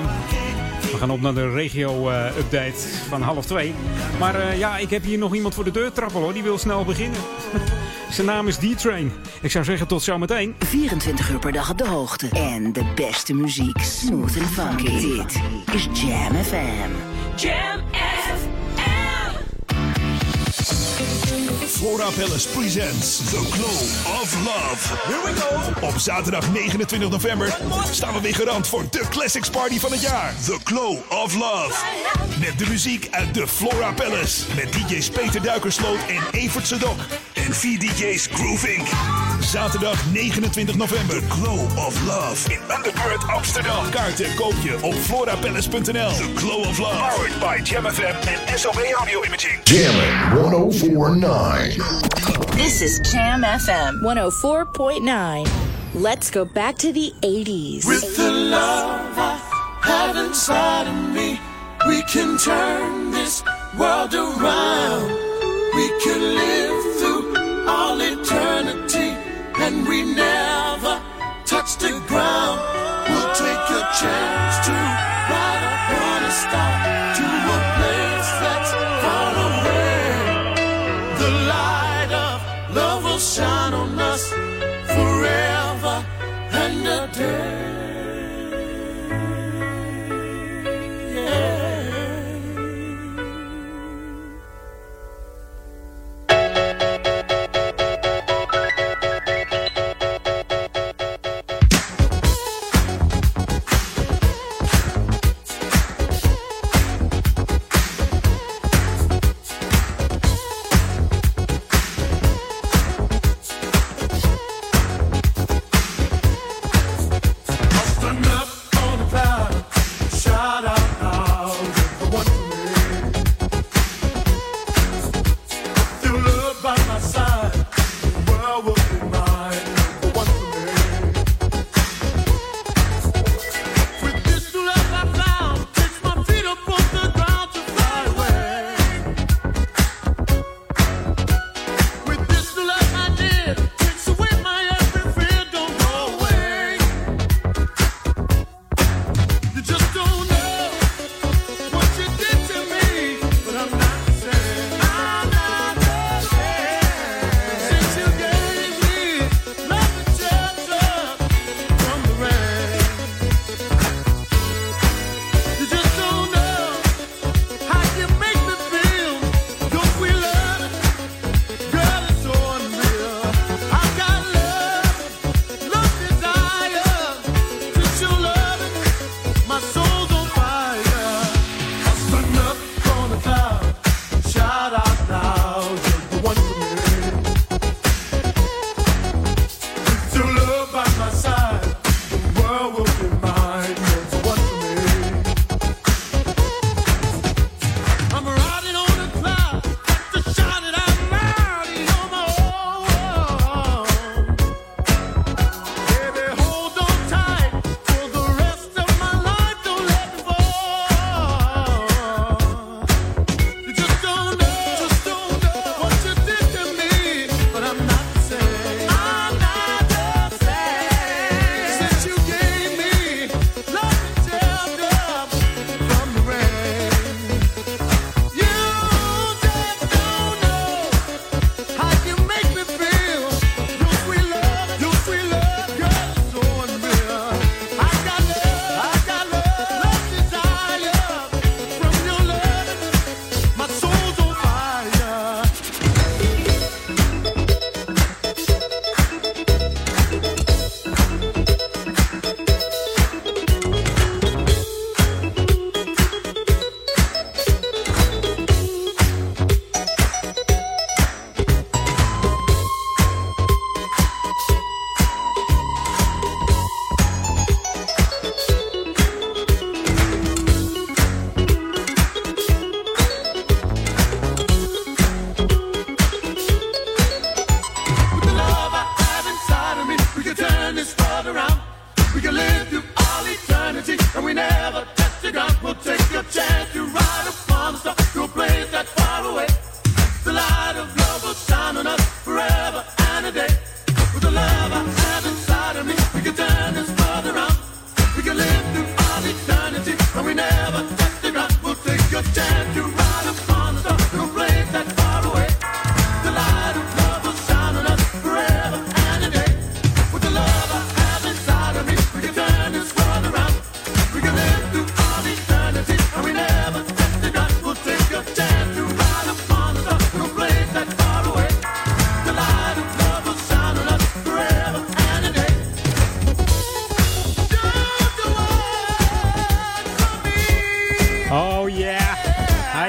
We 0.90 0.96
gaan 0.96 1.10
op 1.10 1.20
naar 1.20 1.34
de 1.34 1.50
regio-update 1.50 2.88
van 3.08 3.22
half 3.22 3.46
twee. 3.46 3.74
Maar 4.18 4.34
eh, 4.34 4.58
ja, 4.58 4.78
ik 4.78 4.90
heb 4.90 5.02
hier 5.02 5.18
nog 5.18 5.34
iemand 5.34 5.54
voor 5.54 5.64
de 5.64 5.70
deur 5.70 5.92
trappelen 5.92 6.22
hoor. 6.22 6.32
Die 6.32 6.42
wil 6.42 6.58
snel 6.58 6.84
beginnen. 6.84 7.20
Zijn 8.10 8.26
naam 8.26 8.48
is 8.48 8.56
D-Train. 8.56 9.12
Ik 9.40 9.50
zou 9.50 9.64
zeggen 9.64 9.86
tot 9.86 10.02
zometeen. 10.02 10.54
24 10.58 11.30
uur 11.30 11.38
per 11.38 11.52
dag 11.52 11.70
op 11.70 11.78
de 11.78 11.86
hoogte. 11.86 12.28
En 12.28 12.72
de 12.72 12.92
beste 12.94 13.34
muziek. 13.34 13.78
Smooth 13.78 14.38
and 14.38 14.50
funky. 14.50 15.00
Dit 15.00 15.40
is 15.72 15.88
Jam 15.92 16.34
FM. 16.34 16.90
Jam 17.36 17.87
Flora 21.78 22.10
Palace 22.10 22.48
presents 22.48 23.18
The 23.30 23.36
Glow 23.36 24.20
of 24.20 24.34
Love. 24.44 24.80
Here 25.06 25.22
we 25.24 25.40
go. 25.40 25.86
Op 25.86 25.98
zaterdag 25.98 26.52
29 26.52 27.10
november 27.10 27.58
staan 27.90 28.14
we 28.14 28.20
weer 28.20 28.34
garant 28.34 28.68
voor 28.68 28.84
de 28.90 29.04
Classics 29.10 29.50
Party 29.50 29.78
van 29.78 29.92
het 29.92 30.00
jaar. 30.00 30.34
The 30.44 30.58
Glow 30.64 30.98
of 31.08 31.34
Love. 31.34 31.74
Met 32.40 32.58
de 32.58 32.66
muziek 32.68 33.08
uit 33.10 33.34
de 33.34 33.48
Flora 33.48 33.92
Palace. 33.92 34.44
Met 34.54 34.72
DJ's 34.72 35.10
Peter 35.10 35.42
Duikersloot 35.42 35.98
en 36.08 36.40
Evert 36.40 36.66
Sedok. 36.66 36.98
En 37.34 37.54
vier 37.54 37.78
DJ's 37.78 38.28
Groove 38.32 38.74
Inc. 38.74 38.88
Zaterdag 39.48 39.98
29 40.12 40.76
november. 40.76 41.20
The 41.20 41.26
Glow 41.28 41.86
of 41.86 42.06
Love. 42.06 42.46
In 42.50 42.60
Undercurrent 42.76 43.24
Amsterdam. 43.28 43.90
Kaarten 43.90 44.34
koop 44.34 44.54
je 44.62 44.78
op 44.82 44.94
florapalace.nl. 44.94 45.82
The 46.10 46.30
Glow 46.34 46.66
of 46.66 46.78
Love. 46.78 46.96
Powered 46.96 47.38
by 47.40 47.62
Jam 47.62 47.86
FM 47.86 48.14
en 48.26 48.58
SOB 48.58 48.76
Audio 48.98 49.22
Imaging. 49.22 49.60
Jamming 49.64 50.42
1049. 50.50 51.76
This 52.56 52.80
is 52.82 53.10
Jam 53.12 53.42
FM 53.42 54.00
104.9. 54.00 55.48
Let's 55.94 56.30
go 56.30 56.44
back 56.44 56.76
to 56.76 56.92
the 56.92 57.12
80s. 57.20 57.86
With 57.86 58.16
the 58.16 58.30
love 58.30 59.16
I 59.16 59.40
have 59.80 60.26
inside 60.26 60.88
of 60.88 61.14
me, 61.14 61.40
we 61.86 62.02
can 62.02 62.36
turn 62.36 63.10
this 63.12 63.42
world 63.78 64.14
around. 64.14 65.10
We 65.74 65.88
can 66.04 66.20
live 66.20 66.98
we 69.98 70.04
never 70.14 71.02
touch 71.44 71.76
the 71.78 71.90
ground. 72.06 72.60
We'll 73.08 73.34
take 73.34 73.66
a 73.80 73.82
chance 73.98 74.67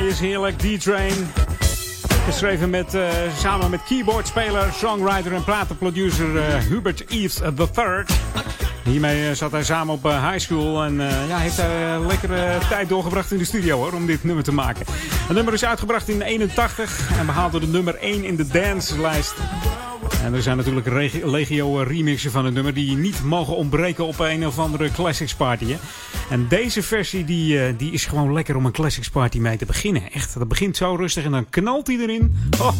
is 0.09 0.19
heerlijk, 0.19 0.57
D-Train. 0.57 1.13
Geschreven 2.25 2.69
met, 2.69 2.93
eh, 2.93 3.09
samen 3.37 3.69
met 3.69 3.83
keyboardspeler, 3.83 4.73
songwriter 4.73 5.33
en 5.33 5.43
platenproducer 5.43 6.37
eh, 6.37 6.55
Hubert 6.55 7.09
Eves 7.09 7.39
III. 7.41 8.03
Hiermee 8.83 9.29
eh, 9.29 9.35
zat 9.35 9.51
hij 9.51 9.63
samen 9.63 9.93
op 9.93 10.03
high 10.03 10.37
school 10.37 10.83
en 10.83 10.93
ja, 11.27 11.37
heeft 11.37 11.57
hij 11.57 11.99
lekkere 11.99 12.57
tijd 12.69 12.89
doorgebracht 12.89 13.31
in 13.31 13.37
de 13.37 13.45
studio 13.45 13.77
hoor, 13.77 13.93
om 13.93 14.05
dit 14.05 14.23
nummer 14.23 14.43
te 14.43 14.53
maken. 14.53 14.85
Het 15.27 15.35
nummer 15.35 15.53
is 15.53 15.65
uitgebracht 15.65 16.09
in 16.09 16.21
81 16.21 17.17
en 17.19 17.25
behaalde 17.25 17.59
de 17.59 17.67
nummer 17.67 17.95
1 17.95 18.23
in 18.23 18.35
de 18.35 18.47
dancelijst. 18.47 19.33
En 20.23 20.33
er 20.33 20.41
zijn 20.41 20.57
natuurlijk 20.57 20.87
legio 21.23 21.81
remixen 21.81 22.31
van 22.31 22.45
het 22.45 22.53
nummer 22.53 22.73
die 22.73 22.97
niet 22.97 23.23
mogen 23.23 23.55
ontbreken 23.55 24.05
op 24.05 24.19
een 24.19 24.47
of 24.47 24.59
andere 24.59 24.91
Classics 24.91 25.35
Party. 25.35 25.65
Hè? 25.65 25.77
En 26.29 26.47
deze 26.47 26.83
versie 26.83 27.25
die, 27.25 27.63
eh, 27.63 27.73
die 27.77 27.91
is 27.91 28.05
gewoon 28.05 28.33
lekker 28.33 28.55
om 28.55 28.65
een 28.65 28.71
Classics 28.71 29.09
Party 29.09 29.39
mee 29.39 29.57
te 29.57 29.65
beginnen. 29.65 30.11
Echt, 30.11 30.33
dat 30.33 30.47
begint 30.47 30.77
zo 30.77 30.95
rustig 30.95 31.23
en 31.23 31.31
dan 31.31 31.49
knalt 31.49 31.87
hij 31.87 31.97
erin. 31.97 32.35
Oh. 32.59 32.71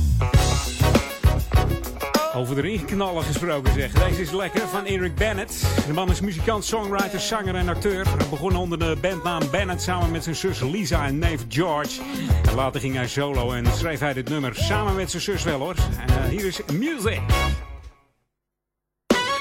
Over 2.36 2.58
erin 2.58 2.86
knallen 2.86 3.24
gesproken 3.24 3.74
zeg. 3.74 3.92
Deze 3.92 4.22
is 4.22 4.32
lekker 4.32 4.68
van 4.68 4.86
Eric 4.86 5.16
Bennett. 5.16 5.66
De 5.88 5.94
man 5.94 6.10
is 6.10 6.22
muzikant, 6.22 6.66
songwriter, 6.66 7.20
zanger 7.20 7.56
en 7.56 7.70
acteur. 7.70 8.08
Hij 8.08 8.30
begon 8.30 8.56
onder 8.56 8.80
de 8.80 8.98
bandnaam 9.02 9.50
Bennett 9.52 9.82
samen 9.82 10.12
met 10.12 10.24
zijn 10.24 10.36
zus 10.36 10.60
Lisa 10.60 11.06
en 11.06 11.20
neef 11.20 11.46
George. 11.50 12.02
En 12.50 12.56
later 12.56 12.80
ging 12.80 12.96
hij 12.96 13.08
solo 13.08 13.52
en 13.52 13.66
schreef 13.66 14.00
hij 14.00 14.14
dit 14.14 14.30
nummer 14.30 14.56
samen 14.56 14.96
met 14.96 15.12
zijn 15.12 15.24
zus 15.24 15.44
wel 15.44 15.60
hoor. 15.60 15.76
En 16.08 16.24
eh, 16.24 16.30
hier 16.30 16.46
is 16.46 16.60
Music. 16.74 17.22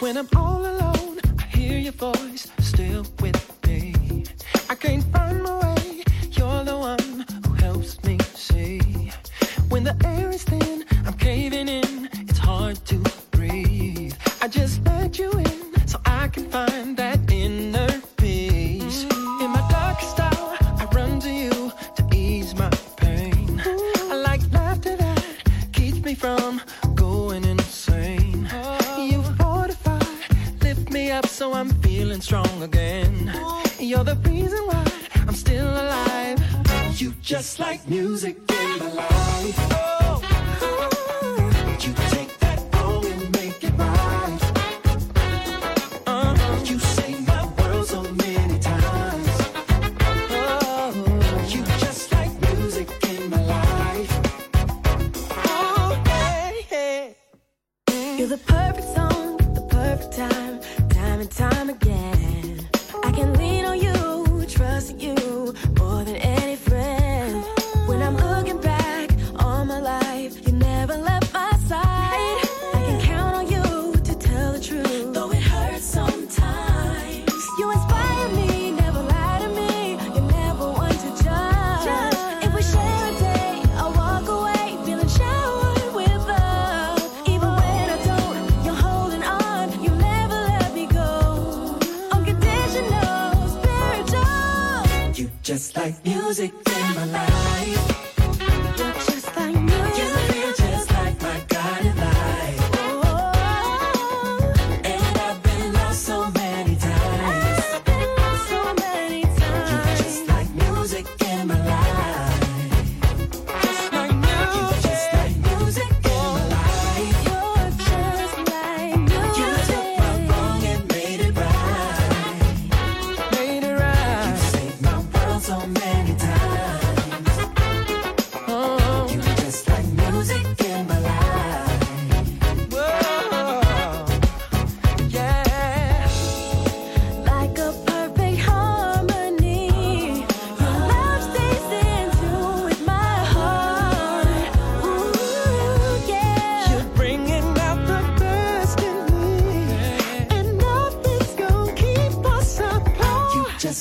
When 0.01 0.17
I'm 0.17 0.27
all 0.37 0.65
alone, 0.65 1.19
I 1.41 1.57
hear 1.57 1.79
your 1.79 1.97
voice 1.97 2.49
still 2.63 3.03
with 3.17 3.47
me. 3.67 3.93
I 4.71 4.77
can't 4.79 5.05
find 5.13 5.43
my 5.43 5.59
way. 5.61 6.03
You're 6.31 6.65
the 6.65 6.77
one 6.77 7.25
who 7.47 7.55
helps 7.65 7.97
me 8.03 8.17
see. 8.35 8.81
When 9.69 9.85
the 9.85 9.95
air 10.05 10.29
is 10.29 10.43
thin, 10.43 10.85
I'm 11.07 11.17
caving 11.17 11.69
in. 11.69 11.88
To 12.69 13.03
breathe. 13.31 14.13
I 14.43 14.47
just 14.47 14.85
let 14.85 15.19
you 15.19 15.31
in 15.33 15.87
so 15.89 15.99
I 16.05 16.29
can 16.29 16.51
find 16.51 16.99
that 16.99 17.19
inner 17.33 17.89
peace. 18.19 19.05
In 19.05 19.51
my 19.51 19.67
darkest 19.71 20.21
hour, 20.21 20.55
I 20.61 20.87
run 20.93 21.19
to 21.21 21.31
you 21.31 21.73
to 21.97 22.09
ease 22.15 22.55
my 22.55 22.69
pain. 22.99 23.63
I 23.65 24.15
like 24.23 24.43
laughter 24.53 24.97
that 24.97 25.25
keeps 25.73 26.05
me 26.05 26.15
from 26.15 26.61
going 26.95 27.45
insane. 27.45 28.47
You 28.99 29.23
fortify, 29.39 30.05
lift 30.61 30.91
me 30.91 31.11
up 31.11 31.27
so 31.27 31.55
I'm 31.55 31.71
feeling 31.81 32.21
strong 32.21 32.63
again. 32.63 33.33
You're 33.81 34.05
the 34.05 34.17
reason 34.17 34.61
why 34.67 34.85
I'm 35.27 35.35
still 35.35 35.67
alive. 35.67 36.39
You 37.01 37.15
just 37.23 37.59
like 37.59 37.89
music 37.89 38.37
in 38.37 38.79
my 38.79 38.93
life. 38.93 39.59
Oh, 39.73 40.21
again. 61.83 62.18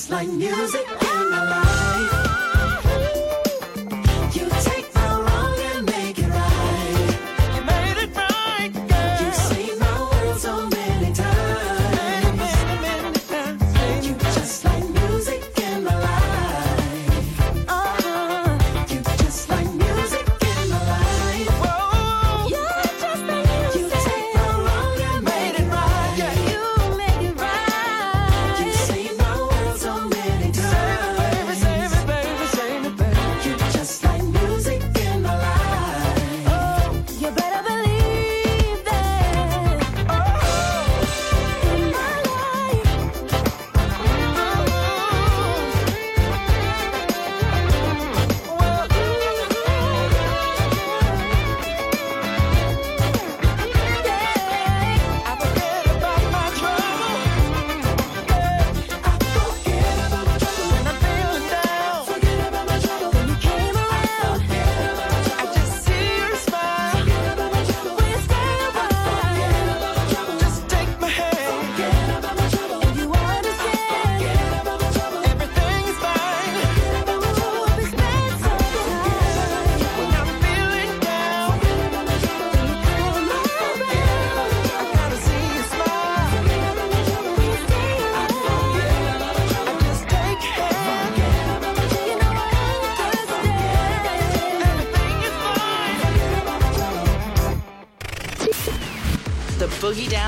You 0.08 0.12
just 0.12 0.12
like 0.12 0.30
music 0.30 1.07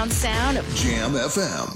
Sound 0.07 0.57
of 0.57 0.65
Jam 0.75 1.11
FM. 1.11 1.68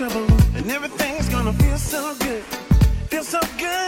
trouble, 0.00 0.24
and 0.56 0.70
everything's 0.70 1.28
gonna 1.28 1.52
feel 1.52 1.76
so 1.76 2.14
good. 2.20 2.42
Feel 3.10 3.22
so 3.22 3.38
good. 3.58 3.79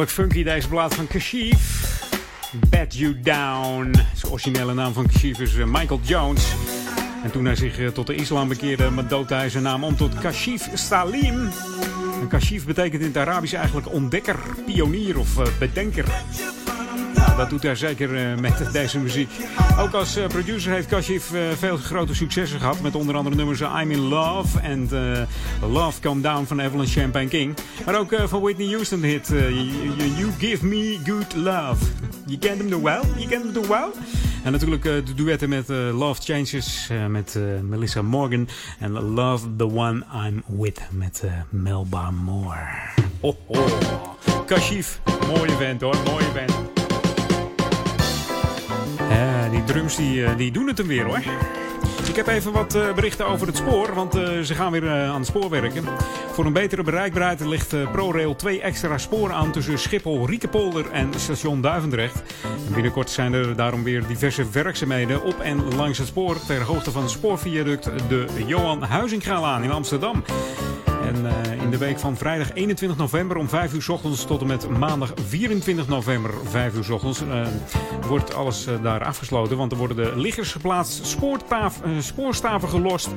heerlijk 0.00 0.32
funky 0.32 0.44
deze 0.44 0.68
plaat 0.68 0.94
van 0.94 1.06
Kashif. 1.06 2.00
Bet 2.68 2.96
You 2.96 3.20
Down. 3.20 3.90
Zijn 4.14 4.32
originele 4.32 4.74
naam 4.74 4.92
van 4.92 5.06
Kashif 5.06 5.38
is 5.38 5.56
eh, 5.56 5.64
Michael 5.64 6.00
Jones. 6.02 6.52
En 7.24 7.30
toen 7.30 7.44
hij 7.44 7.54
zich 7.54 7.78
eh, 7.78 7.88
tot 7.88 8.06
de 8.06 8.14
islam 8.14 8.48
bekeerde, 8.48 9.06
doodde 9.08 9.34
hij 9.34 9.50
zijn 9.50 9.62
naam 9.62 9.84
om 9.84 9.96
tot 9.96 10.18
Kashif 10.18 10.68
Salim. 10.74 11.50
En 12.20 12.28
Kashif 12.28 12.66
betekent 12.66 13.02
in 13.02 13.08
het 13.08 13.16
Arabisch 13.16 13.54
eigenlijk 13.54 13.92
ontdekker, 13.92 14.36
pionier 14.66 15.18
of 15.18 15.38
eh, 15.38 15.46
bedenker. 15.58 16.04
Nou, 17.14 17.36
dat 17.36 17.50
doet 17.50 17.62
hij 17.62 17.74
zeker 17.74 18.38
met 18.40 18.72
deze 18.72 18.98
muziek. 18.98 19.30
Ook 19.78 19.92
als 19.92 20.18
producer 20.28 20.72
heeft 20.72 20.88
Kashif 20.88 21.30
veel 21.58 21.76
grote 21.76 22.14
successen 22.14 22.60
gehad. 22.60 22.80
Met 22.80 22.94
onder 22.94 23.16
andere 23.16 23.36
nummers 23.36 23.60
I'm 23.60 23.90
in 23.90 23.98
Love 23.98 24.60
en 24.60 24.88
Love 25.60 26.00
Come 26.00 26.20
Down 26.20 26.44
van 26.44 26.60
Evelyn 26.60 26.86
Champagne 26.86 27.28
King. 27.28 27.56
Maar 27.90 28.00
ook 28.00 28.12
eh, 28.12 28.26
van 28.26 28.40
Whitney 28.40 28.66
Houston 28.66 29.02
hit 29.02 29.30
eh, 29.32 29.50
you, 29.50 29.66
you- 30.16 30.32
Give 30.38 30.66
Me 30.66 30.98
Good 31.04 31.34
Love. 31.34 31.84
You 32.26 32.38
kent 32.38 32.58
hem 32.58 32.68
nog 32.68 32.80
wel? 32.80 33.02
Je 33.16 33.26
kent 33.28 33.44
hem 33.44 33.52
nog 33.52 33.66
wel? 33.66 33.92
En 34.44 34.52
natuurlijk 34.52 34.84
eh, 34.84 34.92
de 35.04 35.14
duetten 35.14 35.48
met 35.48 35.68
Love 35.68 36.22
Changes 36.22 36.90
met 37.08 37.38
Melissa 37.62 38.02
Morgan. 38.02 38.48
En 38.78 38.90
Love 38.92 39.56
the 39.56 39.64
One 39.64 40.04
I'm 40.26 40.42
With 40.46 40.80
met 40.90 41.24
Melba 41.48 42.10
Moore. 42.10 42.68
Ho, 43.20 43.36
ho. 43.46 43.66
Kashif, 44.46 45.00
mooie 45.26 45.56
vent 45.56 45.80
hoor, 45.80 45.96
mooie. 46.04 46.24
Ja, 49.10 49.48
die 49.48 49.64
drums 49.64 49.96
die, 49.96 50.34
die 50.36 50.52
doen 50.52 50.66
het 50.66 50.78
hem 50.78 50.86
weer 50.86 51.04
hoor. 51.04 51.20
Ik 52.10 52.16
heb 52.16 52.26
even 52.26 52.52
wat 52.52 52.74
eh, 52.74 52.94
berichten 52.94 53.26
over 53.26 53.46
het 53.46 53.56
spoor, 53.56 53.94
want 53.94 54.14
eh, 54.14 54.40
ze 54.40 54.54
gaan 54.54 54.72
weer 54.72 54.86
eh, 54.86 55.10
aan 55.10 55.16
het 55.16 55.26
spoor 55.26 55.50
werken. 55.50 55.84
Voor 56.32 56.44
een 56.44 56.52
betere 56.52 56.82
bereikbaarheid 56.82 57.40
ligt 57.40 57.92
ProRail 57.92 58.36
twee 58.36 58.60
extra 58.60 58.98
sporen 58.98 59.34
aan 59.34 59.52
tussen 59.52 59.78
Schiphol, 59.78 60.26
Riekenpolder 60.26 60.90
en 60.90 61.10
station 61.16 61.60
Duivendrecht. 61.60 62.22
En 62.66 62.74
binnenkort 62.74 63.10
zijn 63.10 63.32
er 63.32 63.56
daarom 63.56 63.82
weer 63.82 64.06
diverse 64.06 64.50
werkzaamheden 64.50 65.22
op 65.22 65.40
en 65.40 65.74
langs 65.74 65.98
het 65.98 66.06
spoor 66.06 66.36
ter 66.46 66.62
hoogte 66.62 66.90
van 66.90 67.02
het 67.02 67.10
spoorviaduct 67.10 67.90
de 68.08 68.26
Johan 68.46 68.82
Huizingalaan 68.82 69.62
in 69.62 69.70
Amsterdam. 69.70 70.22
En 71.10 71.26
eh, 71.26 71.62
in 71.62 71.70
de 71.70 71.78
week 71.78 71.98
van 71.98 72.16
vrijdag 72.16 72.52
21 72.54 72.98
november 72.98 73.36
om 73.36 73.48
5 73.48 73.72
uur 73.72 73.86
ochtends 73.88 74.24
tot 74.24 74.40
en 74.40 74.46
met 74.46 74.68
maandag 74.68 75.12
24 75.26 75.88
november 75.88 76.30
5 76.44 76.74
uur 76.74 76.92
ochtends 76.92 77.20
eh, 77.20 77.46
wordt 78.06 78.34
alles 78.34 78.66
eh, 78.66 78.82
daar 78.82 79.04
afgesloten. 79.04 79.56
Want 79.56 79.72
er 79.72 79.78
worden 79.78 79.96
de 79.96 80.12
liggers 80.16 80.52
geplaatst, 80.52 81.06
spoortaaf, 81.06 81.82
eh, 81.82 81.90
spoorstaven 82.00 82.68
gelost 82.68 83.08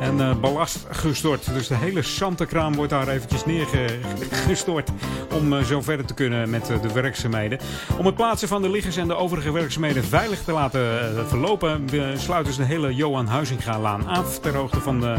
en 0.00 0.40
ballast 0.40 0.86
gestort. 0.90 1.54
Dus 1.54 1.66
de 1.66 1.74
hele 1.74 2.02
zantenkraam 2.02 2.74
wordt 2.74 2.90
daar 2.90 3.08
eventjes 3.08 3.44
neergestort 3.44 4.90
om 5.32 5.64
zo 5.64 5.80
verder 5.80 6.06
te 6.06 6.14
kunnen 6.14 6.50
met 6.50 6.66
de 6.66 6.92
werkzaamheden. 6.92 7.58
Om 7.98 8.06
het 8.06 8.14
plaatsen 8.14 8.48
van 8.48 8.62
de 8.62 8.70
liggers 8.70 8.96
en 8.96 9.08
de 9.08 9.14
overige 9.14 9.52
werkzaamheden 9.52 10.04
veilig 10.04 10.42
te 10.42 10.52
laten 10.52 10.80
verlopen, 11.28 11.88
sluiten 12.16 12.52
ze 12.52 12.60
de 12.60 12.66
hele 12.66 12.94
Johan 12.94 13.26
Huizinga-laan 13.26 14.06
af 14.06 14.38
ter 14.38 14.54
hoogte 14.54 14.80
van 14.80 15.00
de, 15.00 15.14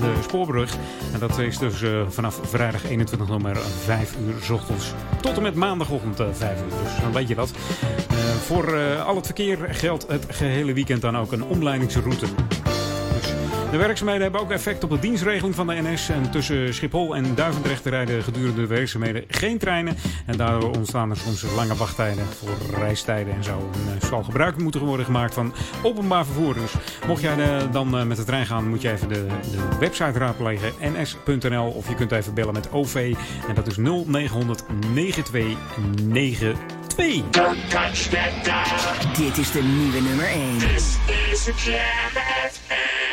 de 0.00 0.12
spoorbrug. 0.22 0.76
En 1.12 1.18
dat 1.18 1.38
is 1.38 1.58
dus 1.70 1.82
eh, 1.82 2.02
vanaf 2.08 2.40
vrijdag 2.42 2.84
21 2.84 3.28
november 3.28 3.56
5 3.56 4.14
uur 4.26 4.52
ochtends 4.52 4.92
tot 5.20 5.36
en 5.36 5.42
met 5.42 5.54
maandagochtend 5.54 6.20
eh, 6.20 6.26
5 6.32 6.58
uur. 6.62 6.82
Dus 6.82 7.00
dan 7.00 7.12
weet 7.12 7.28
je 7.28 7.34
dat. 7.34 7.50
Eh, 8.10 8.16
voor 8.16 8.74
eh, 8.74 9.06
al 9.06 9.16
het 9.16 9.26
verkeer 9.26 9.58
geldt 9.70 10.06
het 10.08 10.26
gehele 10.28 10.72
weekend 10.72 11.00
dan 11.00 11.16
ook 11.16 11.32
een 11.32 11.44
omleidingsroute. 11.44 12.26
De 13.70 13.76
werkzaamheden 13.76 14.22
hebben 14.22 14.40
ook 14.40 14.50
effect 14.50 14.84
op 14.84 14.90
de 14.90 14.98
dienstregeling 14.98 15.54
van 15.54 15.66
de 15.66 15.74
NS. 15.82 16.08
En 16.08 16.30
tussen 16.30 16.74
Schiphol 16.74 17.16
en 17.16 17.34
Duivendrecht 17.34 17.86
rijden 17.86 18.22
gedurende 18.22 18.60
de 18.60 18.66
werkzaamheden 18.66 19.24
geen 19.28 19.58
treinen. 19.58 19.96
En 20.26 20.36
daardoor 20.36 20.76
ontstaan 20.76 21.10
er 21.10 21.16
soms 21.16 21.44
lange 21.54 21.74
wachttijden 21.74 22.26
voor 22.26 22.78
reistijden 22.78 23.34
en 23.34 23.44
zo. 23.44 23.70
En 23.72 23.94
er 24.00 24.06
zal 24.06 24.22
gebruik 24.22 24.58
moeten 24.58 24.80
worden 24.80 25.06
gemaakt 25.06 25.34
van 25.34 25.54
openbaar 25.82 26.24
vervoer. 26.24 26.54
Dus 26.54 26.72
mocht 27.06 27.22
jij 27.22 27.38
eh, 27.38 27.72
dan 27.72 27.98
eh, 27.98 28.04
met 28.04 28.16
de 28.16 28.24
trein 28.24 28.46
gaan, 28.46 28.68
moet 28.68 28.82
je 28.82 28.90
even 28.90 29.08
de, 29.08 29.26
de 29.50 29.76
website 29.78 30.18
raadplegen. 30.18 30.72
ns.nl 30.80 31.70
of 31.70 31.88
je 31.88 31.94
kunt 31.94 32.12
even 32.12 32.34
bellen 32.34 32.54
met 32.54 32.72
OV. 32.72 33.14
En 33.48 33.54
dat 33.54 33.66
is 33.66 33.76
0900 33.76 34.64
9292. 34.92 36.58
Don't 37.30 37.70
touch 37.70 38.08
that 38.08 38.44
dial. 38.44 39.26
Dit 39.26 39.38
is 39.38 39.50
de 39.50 39.62
nieuwe 39.62 40.00
nummer 40.00 40.26
1. 40.26 40.58
This 40.58 40.96
is 41.30 41.48
a 41.48 41.52
Jam 41.56 42.22
FM. 42.50 43.09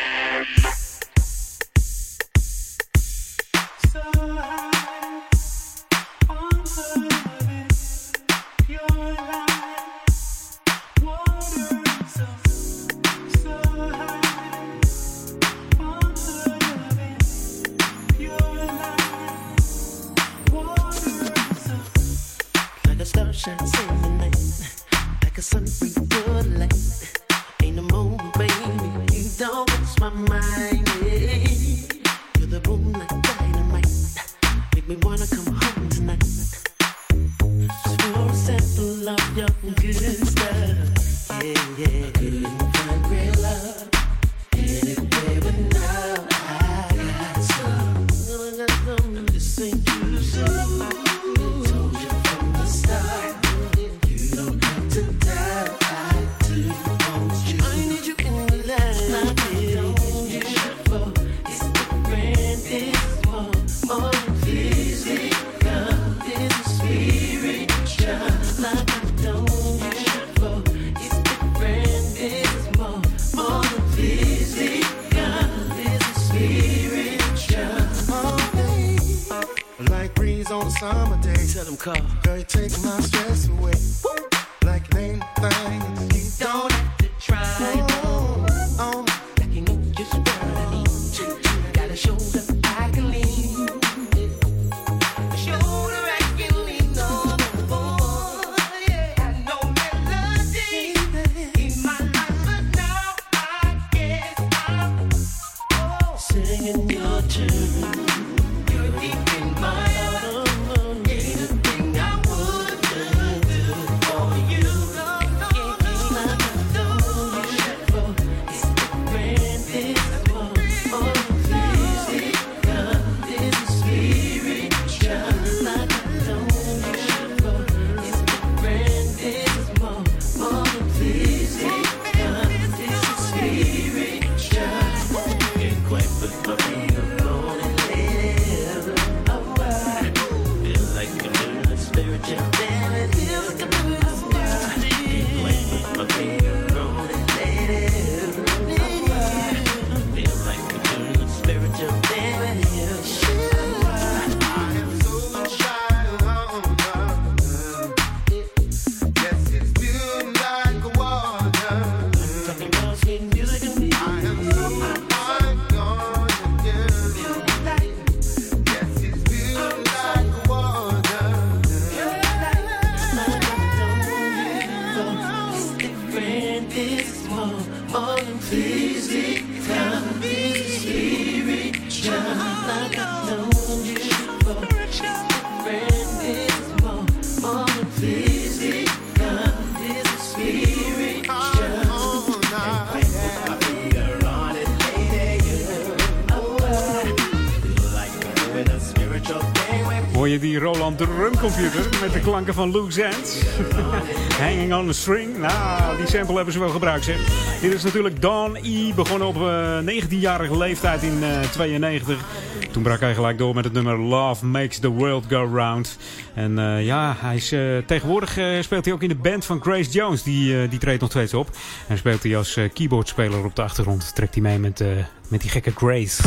Met 202.13 202.15
de 202.15 202.29
klanken 202.29 202.53
van 202.53 202.71
Loose 202.71 203.03
Ends? 203.03 203.41
Hanging 204.39 204.73
on 204.73 204.89
a 204.89 204.91
string. 204.91 205.37
Nou, 205.37 205.97
die 205.97 206.07
sample 206.07 206.35
hebben 206.35 206.53
ze 206.53 206.59
wel 206.59 206.69
gebruikt, 206.69 207.05
zeg. 207.05 207.17
Dit 207.61 207.73
is 207.73 207.83
natuurlijk 207.83 208.21
Don 208.21 208.57
E. 208.63 208.93
Begonnen 208.93 209.27
op 209.27 209.35
eh, 209.35 210.03
19-jarige 210.03 210.57
leeftijd 210.57 211.03
in 211.03 211.23
eh 211.23 211.39
92. 211.39 212.25
Toen 212.71 212.83
brak 212.83 212.99
hij 212.99 213.13
gelijk 213.13 213.37
door 213.37 213.55
met 213.55 213.63
het 213.63 213.73
nummer 213.73 213.99
Love 213.99 214.45
Makes 214.45 214.79
the 214.79 214.89
World 214.89 215.25
Go 215.29 215.49
Round. 215.53 215.97
En 216.33 216.59
eh, 216.59 216.85
ja, 216.85 217.15
hij 217.19 217.35
is, 217.35 217.55
tegenwoordig 217.85 218.39
speelt 218.61 218.85
hij 218.85 218.93
ook 218.93 219.01
in 219.01 219.09
de 219.09 219.15
band 219.15 219.45
van 219.45 219.61
Grace 219.61 219.89
Jones. 219.89 220.23
Die, 220.23 220.67
die 220.67 220.79
treedt 220.79 221.01
nog 221.01 221.09
steeds 221.09 221.33
op. 221.33 221.49
En 221.87 221.97
speelt 221.97 222.23
hij 222.23 222.37
als 222.37 222.59
keyboardspeler 222.73 223.45
op 223.45 223.55
de 223.55 223.61
achtergrond. 223.61 224.15
Trekt 224.15 224.33
hij 224.33 224.43
mee 224.43 224.59
met, 224.59 224.83
met 225.27 225.41
die 225.41 225.49
gekke 225.49 225.71
Grace. 225.75 226.23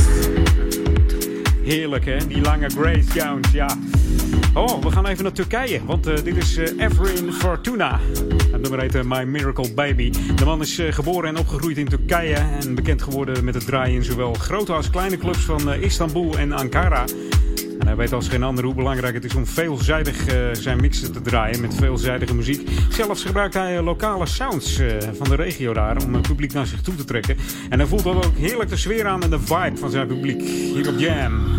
Heerlijk 1.64 2.05
hè, 2.05 2.26
die 2.26 2.41
lange 2.41 2.68
Grace 2.68 3.12
Jones, 3.14 3.53
ja. 3.53 3.76
Oh, 4.55 4.83
we 4.83 4.91
gaan 4.91 5.07
even 5.07 5.23
naar 5.23 5.33
Turkije, 5.33 5.85
want 5.85 6.07
eh, 6.07 6.25
dit 6.25 6.37
is 6.37 6.57
Efrin 6.57 7.33
Fortuna. 7.33 8.01
Het 8.53 8.61
nummer 8.61 8.81
heet 8.81 8.95
eh, 8.95 9.03
My 9.05 9.23
Miracle 9.23 9.75
Baby. 9.75 10.13
De 10.37 10.45
man 10.45 10.61
is 10.61 10.81
geboren 10.91 11.29
en 11.29 11.39
opgegroeid 11.39 11.79
in 11.79 11.89
Turkije 11.89 12.35
en 12.35 12.75
bekend 12.75 13.03
geworden 13.03 13.45
met 13.45 13.55
het 13.55 13.67
draaien 13.67 13.95
in 13.95 14.05
zowel 14.05 14.35
grote 14.35 14.73
als 14.73 14.91
kleine 14.91 15.17
clubs 15.17 15.39
van 15.39 15.73
Istanbul 15.73 16.39
en 16.39 16.53
Ankara. 16.53 17.05
En 17.79 17.87
hij 17.87 17.97
weet 17.97 18.13
als 18.13 18.29
geen 18.29 18.43
ander 18.43 18.65
hoe 18.65 18.75
belangrijk 18.75 19.15
het 19.15 19.25
is 19.25 19.35
om 19.35 19.47
veelzijdig 19.47 20.25
zijn 20.53 20.81
mixen 20.81 21.13
te 21.13 21.21
draaien 21.21 21.61
met 21.61 21.75
veelzijdige 21.75 22.35
muziek. 22.35 22.69
Zelfs 22.89 23.25
gebruikt 23.25 23.55
hij 23.55 23.83
lokale 23.83 24.27
sounds 24.27 24.81
van 25.13 25.29
de 25.29 25.35
regio 25.35 25.73
daar 25.73 26.03
om 26.05 26.15
het 26.15 26.29
publiek 26.29 26.53
naar 26.53 26.67
zich 26.67 26.81
toe 26.81 26.95
te 26.95 27.05
trekken. 27.05 27.37
En 27.69 27.79
hij 27.79 27.89
voelt 27.89 28.05
dat 28.05 28.27
ook 28.27 28.37
heerlijk 28.37 28.71
de 28.71 28.77
sfeer 28.77 29.07
aan 29.07 29.23
en 29.23 29.31
de 29.31 29.41
vibe 29.41 29.77
van 29.77 29.91
zijn 29.91 30.07
publiek. 30.07 30.41
Hier 30.43 30.89
op 30.89 30.99
Jam. 30.99 31.59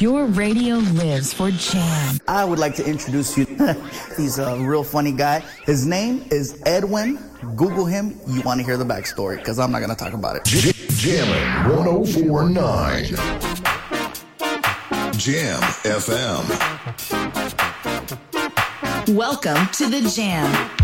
Your 0.00 0.24
radio 0.24 0.76
lives 0.76 1.34
for 1.34 1.50
Jam. 1.50 2.18
I 2.26 2.42
would 2.42 2.58
like 2.58 2.74
to 2.76 2.84
introduce 2.86 3.36
you. 3.36 3.44
He's 4.16 4.38
a 4.38 4.58
real 4.58 4.82
funny 4.82 5.12
guy. 5.12 5.40
His 5.66 5.86
name 5.86 6.24
is 6.30 6.62
Edwin. 6.64 7.18
Google 7.54 7.84
him. 7.84 8.18
You 8.26 8.40
want 8.40 8.60
to 8.60 8.64
hear 8.64 8.78
the 8.78 8.84
backstory 8.86 9.36
because 9.36 9.58
I'm 9.58 9.70
not 9.70 9.80
going 9.80 9.90
to 9.90 9.96
talk 9.96 10.14
about 10.14 10.36
it. 10.36 10.44
Jammin' 10.46 11.76
1049. 11.76 13.04
Jam 15.18 15.60
FM. 15.84 16.48
Welcome 19.14 19.66
to 19.66 19.86
the 19.86 20.00
Jam. 20.08 20.79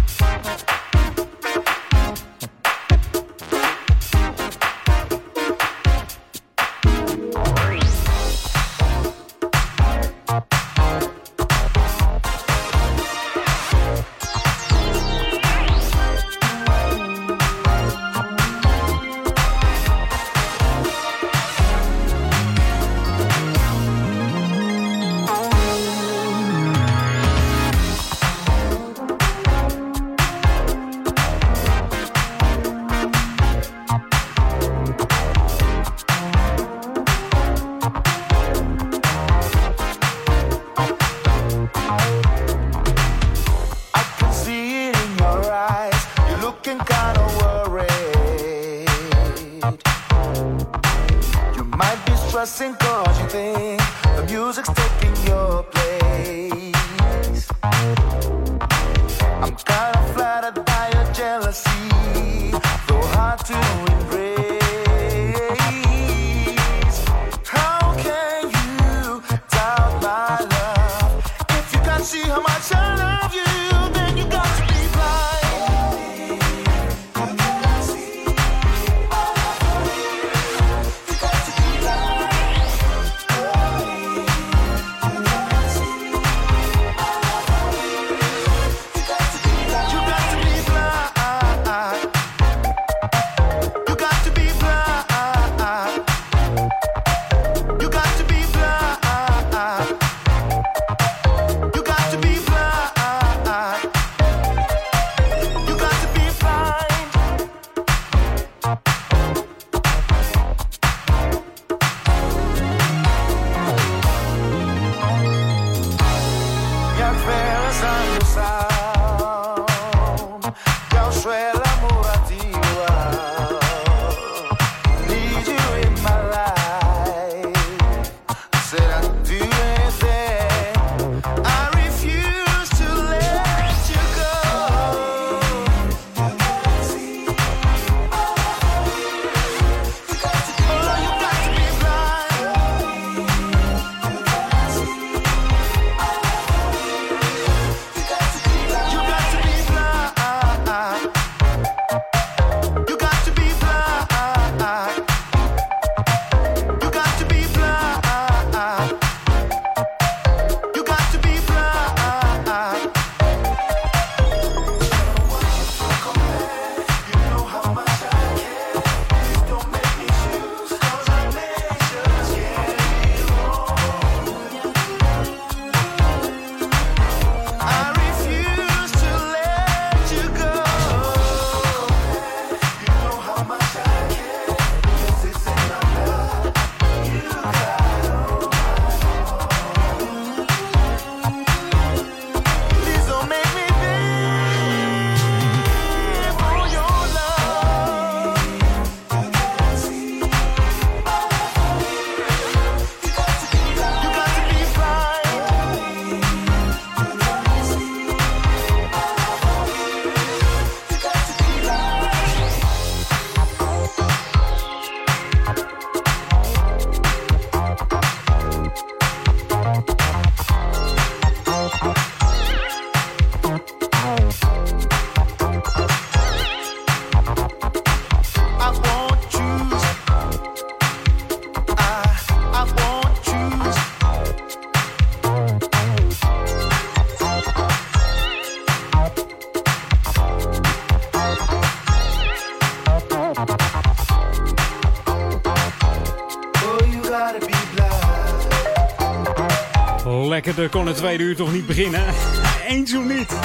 Lekkerder 250.57 250.81
kon 250.81 250.87
het 250.87 250.97
tweede 250.97 251.25
uur 251.25 251.37
toch 251.37 251.53
niet 251.53 251.67
beginnen? 251.67 252.01
Eens 252.69 252.93
niet? 252.93 253.37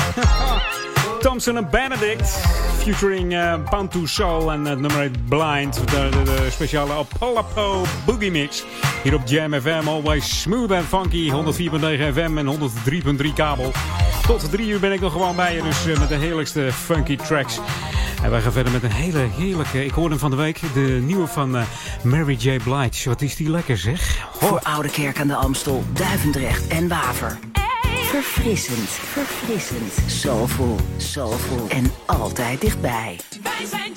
Thompson 1.22 1.58
en 1.58 1.70
Benedict. 1.70 2.30
Featuring 2.78 3.34
uh, 3.34 3.54
Bantu 3.70 4.08
Soul 4.08 4.52
en 4.52 4.66
het 4.66 4.80
nummer 4.80 5.12
Blind. 5.28 5.74
De, 5.74 6.10
de, 6.12 6.24
de 6.24 6.48
speciale 6.52 6.94
Apollo 6.94 7.86
Boogie 8.06 8.32
Mix. 8.32 8.64
Hier 9.04 9.14
op 9.14 9.22
Jam 9.26 9.54
FM. 9.54 9.88
Always 9.88 10.42
smooth 10.42 10.72
and 10.72 10.86
funky. 10.86 11.32
104.9 11.32 11.36
FM 12.14 12.38
en 12.38 12.60
103.3 13.26 13.34
kabel. 13.36 13.72
Tot 14.28 14.52
drie 14.52 14.68
uur 14.68 14.80
ben 14.80 14.92
ik 14.92 15.00
nog 15.00 15.12
gewoon 15.12 15.36
bij 15.36 15.56
je. 15.56 15.62
Dus 15.62 15.88
uh, 15.88 16.00
met 16.00 16.10
de 16.10 16.16
heerlijkste 16.16 16.70
funky 16.74 17.16
tracks. 17.16 17.60
En 18.24 18.32
wij 18.32 18.42
gaan 18.42 18.52
verder 18.52 18.72
met 18.72 18.84
een 18.84 18.92
hele 18.92 19.28
heerlijke... 19.38 19.86
Ik 19.86 19.92
hoorde 19.92 20.10
hem 20.10 20.20
van 20.20 20.30
de 20.32 20.38
week. 20.38 20.60
De 20.74 21.02
nieuwe 21.04 21.28
van 21.28 21.66
Mary 22.04 22.36
J. 22.40 22.60
Blige. 22.64 23.10
Wat 23.10 23.22
is 23.22 23.36
die 23.36 23.50
lekker 23.50 23.78
zeg. 23.78 24.31
Voor 24.52 24.64
Oude 24.64 24.90
Kerk 24.90 25.20
aan 25.20 25.28
de 25.28 25.36
Amstel, 25.36 25.84
Duivendrecht 25.94 26.68
en 26.68 26.88
Waver. 26.88 27.40
Verfrissend, 28.04 28.90
verfrissend. 28.90 29.94
Soulful, 30.08 30.76
soulful 30.98 31.68
en 31.70 31.92
altijd 32.06 32.62
dichtbij. 32.62 33.20
Wij 33.44 33.66
zijn 33.66 33.94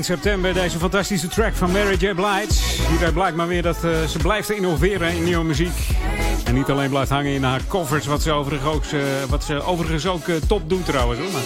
eind 0.00 0.20
september 0.20 0.54
deze 0.54 0.78
fantastische 0.78 1.28
track 1.28 1.54
van 1.54 1.70
Mary 1.70 1.96
J. 1.98 2.14
Blige. 2.14 2.46
Hieruit 2.88 3.14
blijkt 3.14 3.36
maar 3.36 3.46
weer 3.46 3.62
dat 3.62 3.84
eh, 3.84 4.04
ze 4.04 4.18
blijft 4.18 4.50
innoveren 4.50 5.12
in 5.14 5.24
nieuwe 5.24 5.44
muziek. 5.44 5.88
En 6.44 6.54
niet 6.54 6.70
alleen 6.70 6.88
blijft 6.88 7.10
hangen 7.10 7.32
in 7.32 7.42
haar 7.42 7.60
covers, 7.68 8.06
wat 8.06 8.22
ze 8.22 8.32
overigens 8.32 8.74
ook, 8.74 8.84
eh, 8.84 9.00
wat 9.28 9.44
ze 9.44 9.62
overigens 9.62 10.06
ook 10.06 10.28
eh, 10.28 10.36
top 10.48 10.68
doet 10.68 10.84
trouwens. 10.84 11.20
Hoor. 11.20 11.40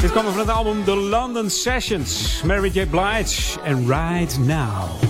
Dit 0.00 0.10
kwam 0.10 0.24
van 0.24 0.38
het 0.38 0.48
album 0.48 0.84
The 0.84 0.96
London 0.96 1.50
Sessions. 1.50 2.40
Mary 2.44 2.70
J. 2.72 2.86
Blige 2.86 3.60
en 3.64 3.86
Right 3.86 4.38
Now. 4.38 5.05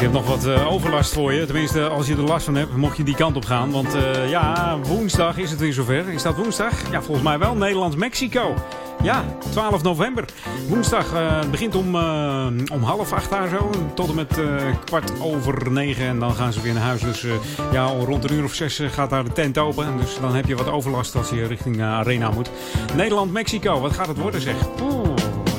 Ik 0.00 0.06
heb 0.06 0.14
nog 0.14 0.26
wat 0.26 0.46
eh, 0.46 0.72
overlast 0.72 1.12
voor 1.12 1.32
je. 1.32 1.44
Tenminste, 1.44 1.88
als 1.88 2.06
je 2.06 2.14
er 2.14 2.20
last 2.20 2.44
van 2.44 2.54
hebt, 2.54 2.76
mocht 2.76 2.96
je 2.96 3.02
die 3.02 3.14
kant 3.14 3.36
op 3.36 3.44
gaan. 3.44 3.70
Want 3.70 3.94
eh, 3.94 4.30
ja, 4.30 4.78
woensdag 4.82 5.38
is 5.38 5.50
het 5.50 5.60
weer 5.60 5.72
zover. 5.72 6.08
Is 6.08 6.22
dat 6.22 6.36
woensdag? 6.36 6.90
Ja, 6.90 7.02
volgens 7.02 7.26
mij 7.26 7.38
wel. 7.38 7.54
Nederland-Mexico. 7.54 8.54
Ja, 9.02 9.24
12 9.50 9.82
november. 9.82 10.24
Woensdag 10.68 11.14
eh, 11.14 11.38
begint 11.50 11.74
om, 11.74 11.94
om 12.72 12.82
half 12.82 13.12
acht 13.12 13.30
daar 13.30 13.48
zo. 13.48 13.70
Tot 13.94 14.08
en 14.08 14.14
met 14.14 14.40
kwart 14.84 15.20
over 15.20 15.72
negen. 15.72 16.06
En 16.06 16.18
dan 16.18 16.34
gaan 16.34 16.52
ze 16.52 16.60
weer 16.60 16.74
naar 16.74 16.82
huis. 16.82 17.00
Dus 17.00 17.26
ja, 17.72 17.86
rond 17.86 18.24
een 18.24 18.32
uur 18.32 18.44
of 18.44 18.54
zes 18.54 18.80
gaat 18.90 19.10
daar 19.10 19.24
de 19.24 19.32
tent 19.32 19.58
open. 19.58 19.86
En 19.86 19.96
dus 19.96 20.18
dan 20.20 20.34
heb 20.34 20.46
je 20.46 20.56
wat 20.56 20.68
overlast 20.68 21.16
als 21.16 21.30
je 21.30 21.46
richting 21.46 21.82
Arena 21.82 22.30
moet. 22.30 22.50
Nederland-Mexico. 22.96 23.80
Wat 23.80 23.92
gaat 23.92 24.08
het 24.08 24.18
worden 24.18 24.40
zeg? 24.40 24.54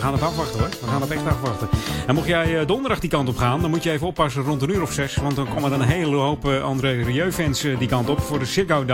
Gaan 0.01 0.13
het 0.13 0.21
afwachten 0.21 0.59
hoor. 0.59 0.69
We 0.69 0.87
gaan 0.87 1.01
het 1.01 1.11
echt 1.11 1.25
afwachten. 1.25 1.69
En 2.07 2.15
mocht 2.15 2.27
jij 2.27 2.59
eh, 2.59 2.67
donderdag 2.67 2.99
die 2.99 3.09
kant 3.09 3.29
op 3.29 3.37
gaan, 3.37 3.61
dan 3.61 3.69
moet 3.69 3.83
je 3.83 3.91
even 3.91 4.07
oppassen 4.07 4.43
rond 4.43 4.61
een 4.61 4.69
uur 4.69 4.81
of 4.81 4.91
zes. 4.91 5.15
Want 5.15 5.35
dan 5.35 5.47
komen 5.53 5.71
er 5.71 5.81
een 5.81 5.87
hele 5.87 6.15
hoop 6.15 6.45
eh, 6.45 6.63
André 6.63 6.91
Rieu-fans 6.91 7.63
eh, 7.63 7.79
die 7.79 7.87
kant 7.87 8.09
op 8.09 8.19
voor 8.19 8.39
de 8.39 8.45
Ziggo 8.45 8.85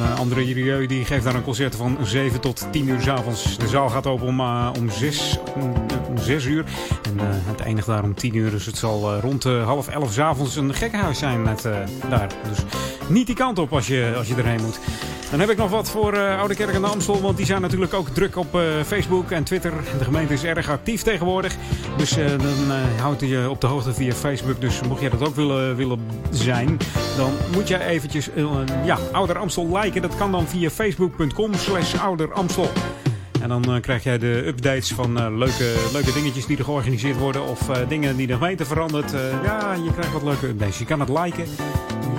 eh, 0.00 0.18
André 0.18 0.40
Rieu 0.40 0.86
die 0.86 1.04
geeft 1.04 1.24
daar 1.24 1.34
een 1.34 1.42
concert 1.42 1.76
van 1.76 1.98
7 2.02 2.40
tot 2.40 2.66
10 2.70 2.88
uur 2.88 3.00
's 3.00 3.06
avonds. 3.06 3.58
De 3.58 3.68
zaal 3.68 3.88
gaat 3.88 4.06
open 4.06 4.26
om, 4.26 4.40
eh, 4.40 4.70
om, 4.78 4.90
6, 4.90 5.38
om 6.08 6.18
6 6.18 6.44
uur. 6.44 6.64
En 7.02 7.18
het 7.20 7.60
eindigt 7.60 7.86
daar 7.86 8.02
om 8.02 8.14
10 8.14 8.36
uur. 8.36 8.50
Dus 8.50 8.66
het 8.66 8.76
zal 8.76 9.14
rond 9.14 9.44
half 9.44 9.88
11 9.88 10.12
's 10.12 10.18
avonds 10.18 10.56
een 10.56 10.74
gekkenhuis 10.74 11.18
zijn 11.18 11.42
met, 11.42 11.62
daar. 12.08 12.28
Dus 12.48 12.58
niet 13.08 13.26
die 13.26 13.36
kant 13.36 13.58
op 13.58 13.72
als 13.72 13.86
je, 13.86 14.14
als 14.16 14.28
je 14.28 14.34
erheen 14.34 14.60
moet. 14.60 14.78
Dan 15.30 15.40
heb 15.40 15.50
ik 15.50 15.56
nog 15.56 15.70
wat 15.70 15.90
voor 15.90 16.12
eh, 16.12 16.38
Oude 16.38 16.54
Kerk 16.54 16.74
en 16.74 16.80
de 16.80 16.86
Amstel. 16.86 17.20
Want 17.20 17.36
die 17.36 17.46
zijn 17.46 17.60
natuurlijk 17.60 17.94
ook 17.94 18.08
druk 18.08 18.36
op 18.36 18.54
eh, 18.54 18.62
Facebook 18.86 19.30
en 19.30 19.44
Twitter. 19.44 19.72
De 19.98 20.04
gemeente 20.04 20.32
is 20.32 20.44
erg 20.44 20.68
actief 20.68 21.02
tegenwoordig. 21.02 21.56
Dus 21.96 22.16
eh, 22.16 22.26
dan 22.28 22.76
houdt 23.00 23.20
je 23.20 23.50
op 23.50 23.60
de 23.60 23.66
hoogte 23.66 23.94
via 23.94 24.12
Facebook. 24.12 24.60
Dus 24.60 24.80
mocht 24.80 25.00
jij 25.00 25.10
dat 25.10 25.26
ook 25.26 25.34
willen, 25.34 25.76
willen 25.76 26.00
zijn, 26.30 26.78
dan 27.16 27.32
moet 27.52 27.68
jij 27.68 27.86
eventjes 27.86 28.28
ja, 28.84 28.98
Ouder 29.12 29.38
Amstel 29.38 29.78
liken. 29.78 30.02
Dat 30.02 30.16
kan 30.16 30.32
dan 30.32 30.46
via 30.46 30.70
facebook.com 30.70 31.54
slash 31.54 31.94
Ouder 31.94 32.32
Amstel. 32.32 32.70
En 33.42 33.48
dan 33.48 33.80
krijg 33.80 34.02
jij 34.02 34.18
de 34.18 34.46
updates 34.46 34.92
van 34.92 35.38
leuke, 35.38 35.74
leuke 35.92 36.12
dingetjes 36.12 36.46
die 36.46 36.58
er 36.58 36.64
georganiseerd 36.64 37.18
worden. 37.18 37.46
Of 37.46 37.60
dingen 37.88 38.16
die 38.16 38.26
de 38.26 38.32
gemeente 38.32 38.64
verandert. 38.64 39.10
Ja, 39.42 39.72
je 39.84 39.92
krijgt 39.92 40.12
wat 40.12 40.22
leuke 40.22 40.46
updates. 40.46 40.78
Je 40.78 40.84
kan 40.84 41.00
het 41.00 41.08
liken. 41.08 41.44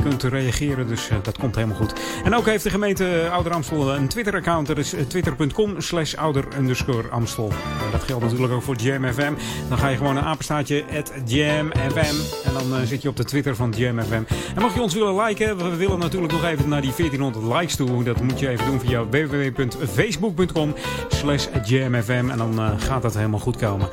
Kunt 0.04 0.24
reageren, 0.24 0.88
dus 0.88 1.10
eh, 1.10 1.18
dat 1.22 1.38
komt 1.38 1.56
helemaal 1.56 1.78
goed. 1.78 1.94
En 2.24 2.36
ook 2.36 2.46
heeft 2.46 2.64
de 2.64 2.70
gemeente 2.70 3.30
Ouder 3.32 3.54
Amstel 3.54 3.96
een 3.96 4.08
Twitter-account. 4.08 4.68
Dat 4.68 4.78
is 4.78 4.94
eh, 4.94 5.02
twitter.com 5.02 5.82
slash 5.82 6.14
ouder 6.14 6.46
underscore 6.58 7.10
Amstel. 7.10 7.52
Dat 7.92 8.04
geldt 8.04 8.24
natuurlijk 8.24 8.54
ook 8.54 8.62
voor 8.62 8.76
Jam 8.76 9.14
FM. 9.14 9.34
Dan 9.70 9.78
ga 9.78 9.88
je 9.88 9.98
gewoon 9.98 10.18
een 10.18 10.24
apenstaartje 10.24 10.84
at 10.98 11.12
Jam 11.26 11.72
FM. 11.72 12.48
En 12.48 12.54
dan 12.54 12.76
eh, 12.76 12.82
zit 12.86 13.02
je 13.02 13.10
op 13.10 13.18
de 13.18 13.24
Twitter 13.24 13.56
van 13.56 13.74
Jam 13.78 14.02
FM. 14.02 14.22
En 14.56 14.62
mag 14.62 14.74
je 14.74 14.82
ons 14.82 14.94
willen 14.94 15.24
liken? 15.24 15.58
We 15.58 15.76
willen 15.76 16.00
natuurlijk 16.00 16.32
nog 16.32 16.44
even 16.44 16.70
naar 16.70 16.82
die 16.82 16.94
1400 16.96 17.54
likes 17.54 17.76
toe. 17.76 18.04
Dat 18.04 18.22
moet 18.22 18.40
je 18.40 18.50
even 18.50 18.66
doen 18.66 18.80
via 18.80 19.06
www.facebook.com 19.06 20.76
slash 21.10 21.48
jamfm. 21.64 22.30
En 22.30 22.38
dan 22.38 22.80
gaat 22.80 23.02
dat 23.02 23.14
helemaal 23.14 23.40
goed 23.40 23.58
komen. 23.58 23.90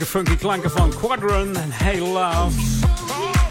Funky 0.09 0.35
klanken 0.35 0.71
van 0.71 0.89
Quadron 0.89 1.55
en 1.55 1.71
Hey 1.71 1.99
Love. 1.99 2.59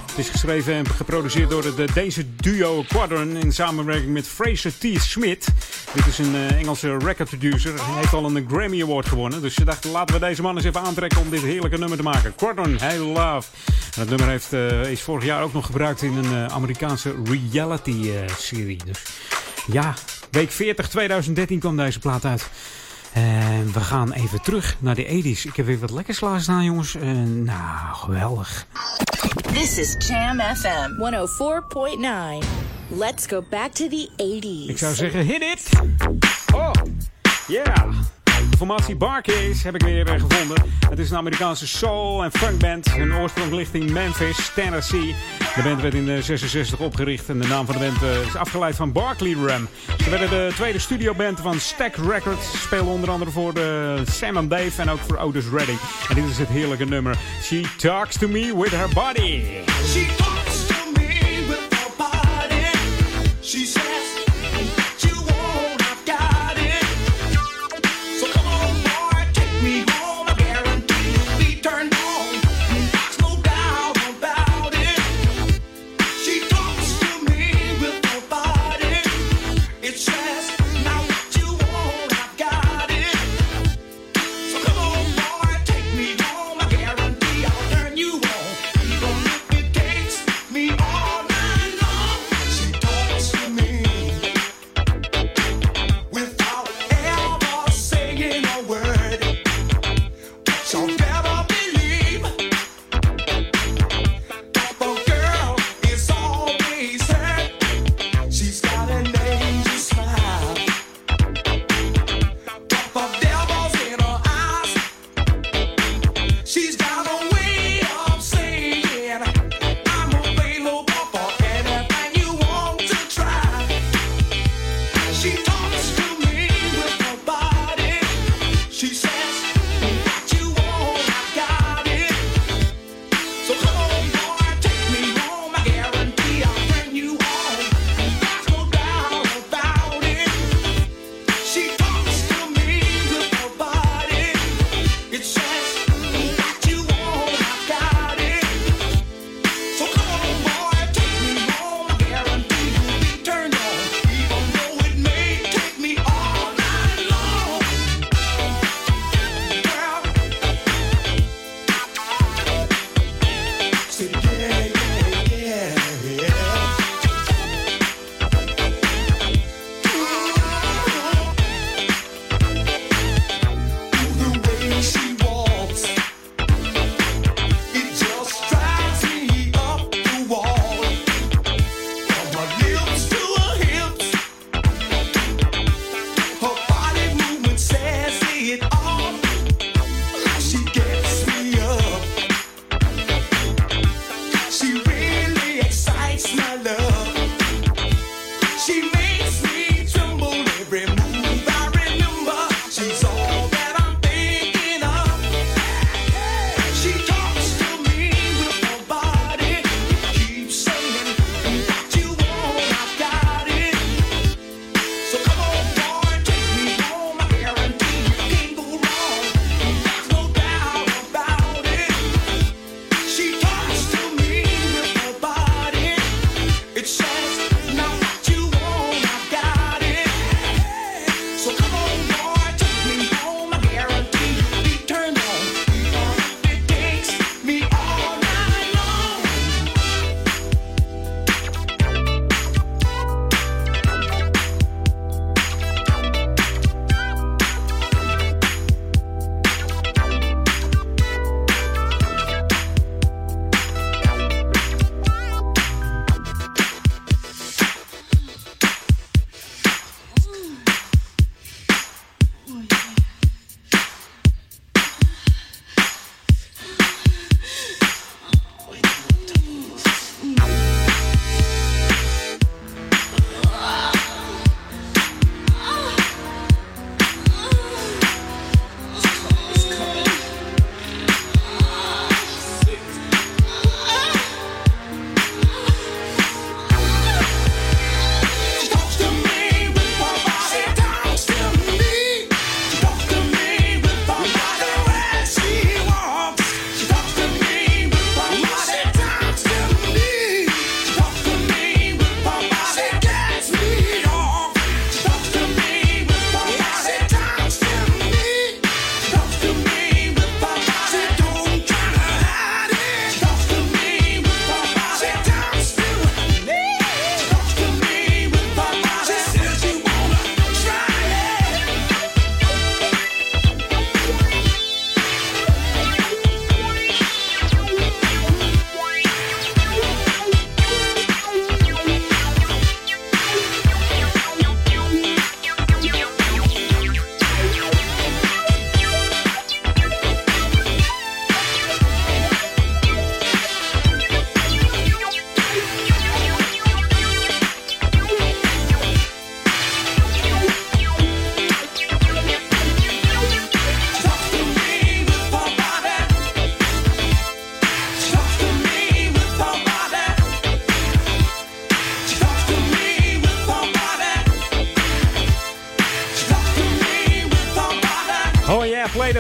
Het 0.09 0.19
is 0.19 0.29
geschreven 0.29 0.75
en 0.75 0.87
geproduceerd 0.87 1.51
door 1.51 1.63
de 1.63 1.87
Deense 1.95 2.35
duo 2.37 2.85
Quadron 2.89 3.37
in 3.37 3.53
samenwerking 3.53 4.13
met 4.13 4.27
Fraser 4.27 4.73
T. 4.79 4.87
Smith. 5.01 5.49
Dit 5.95 6.07
is 6.07 6.19
een 6.19 6.35
eh, 6.35 6.59
Engelse 6.59 6.97
record 6.97 7.29
producer. 7.29 7.75
Hij 7.75 7.95
heeft 7.95 8.13
al 8.13 8.25
een 8.25 8.47
Grammy 8.49 8.83
Award 8.83 9.07
gewonnen. 9.07 9.43
Dus 9.43 9.55
ze 9.55 9.65
dachten, 9.65 9.91
laten 9.91 10.15
we 10.15 10.21
deze 10.21 10.43
man 10.43 10.57
eens 10.57 10.65
even 10.65 10.81
aantrekken 10.81 11.21
om 11.21 11.31
dit 11.31 11.43
heerlijke 11.43 11.79
nummer 11.79 11.97
te 11.97 12.03
maken. 12.03 12.35
Quadron, 12.35 12.79
Hey 12.79 12.99
Love. 12.99 13.49
Het 13.95 14.09
nummer 14.09 14.29
heeft, 14.29 14.53
eh, 14.53 14.91
is 14.91 15.03
vorig 15.03 15.25
jaar 15.25 15.43
ook 15.43 15.53
nog 15.53 15.67
gebruikt 15.67 16.03
in 16.03 16.17
een 16.17 16.47
eh, 16.47 16.55
Amerikaanse 16.55 17.15
reality-serie. 17.25 18.81
dus 18.85 19.03
ja, 19.67 19.95
week 20.31 20.51
40 20.51 20.89
2013 20.89 21.59
kwam 21.59 21.77
deze 21.77 21.99
plaat 21.99 22.25
uit. 22.25 22.51
En 23.13 23.73
we 23.73 23.81
gaan 23.81 24.13
even 24.13 24.43
terug 24.43 24.77
naar 24.79 24.95
de 24.95 25.05
80s. 25.05 25.43
Ik 25.43 25.57
heb 25.57 25.67
weer 25.67 25.79
wat 25.79 25.91
lekkers 25.91 26.19
klaarstaan, 26.19 26.65
jongens. 26.65 26.95
Eh, 26.95 27.11
nou, 27.23 27.95
geweldig. 27.95 28.67
This 29.53 29.79
is 29.79 30.07
Jam 30.09 30.41
FM 30.41 30.91
104.9. 30.99 32.47
Let's 32.89 33.27
go 33.27 33.43
back 33.51 33.73
to 33.73 33.89
the 33.89 34.09
80s. 34.17 34.71
Ik 34.71 34.79
zou 34.79 34.95
zeggen, 34.95 35.25
hit 35.25 35.43
it! 35.43 35.69
Oh, 36.55 36.73
yeah! 37.47 37.89
De 38.51 38.57
formatie 38.57 38.97
Barcase 38.97 39.61
heb 39.63 39.75
ik 39.75 39.83
weer 39.83 40.07
eh, 40.07 40.21
gevonden. 40.21 40.65
Het 40.91 40.99
is 40.99 41.11
een 41.11 41.17
Amerikaanse 41.17 41.67
soul- 41.67 42.25
en 42.25 42.33
funkband. 42.33 42.93
Hun 42.93 43.15
oorsprong 43.15 43.53
ligt 43.53 43.75
in 43.75 43.93
Memphis, 43.93 44.51
Tennessee. 44.55 45.15
De 45.55 45.63
band 45.63 45.81
werd 45.81 45.95
in 45.95 46.09
eh, 46.09 46.23
66 46.23 46.79
opgericht 46.79 47.29
en 47.29 47.39
de 47.39 47.47
naam 47.47 47.67
van 47.67 47.75
de 47.75 47.81
band 47.81 48.03
eh, 48.03 48.27
is 48.27 48.37
afgeleid 48.37 48.77
van 48.77 48.93
Barclay 48.93 49.33
Ram. 49.33 49.69
Ze 50.05 50.11
werden 50.11 50.31
de 50.31 50.51
tweede 50.55 50.79
studioband 50.79 51.41
van 51.41 51.61
Stack 51.61 51.97
Records. 51.97 52.51
Ze 52.51 52.57
Speelden 52.57 52.93
onder 52.93 53.11
andere 53.11 53.31
voor 53.31 53.55
de 53.55 54.03
Sam 54.11 54.37
and 54.37 54.51
Dave 54.51 54.83
en 54.83 54.91
ook 54.91 55.01
voor 55.01 55.17
Otis 55.17 55.45
Redding. 55.53 55.79
En 56.09 56.15
dit 56.15 56.25
is 56.25 56.39
het 56.39 56.49
heerlijke 56.49 56.85
nummer. 56.85 57.19
She 57.43 57.65
talks 57.77 58.19
to 58.19 58.29
me 58.29 58.57
with 58.57 58.71
her 58.71 58.89
body. 58.95 59.43
She 59.85 60.07
talks 60.17 60.67
to 60.67 60.75
me 60.95 61.09
with 61.49 61.67
her 61.71 61.91
body. 61.97 62.63
She 63.43 63.65
says, 63.67 64.18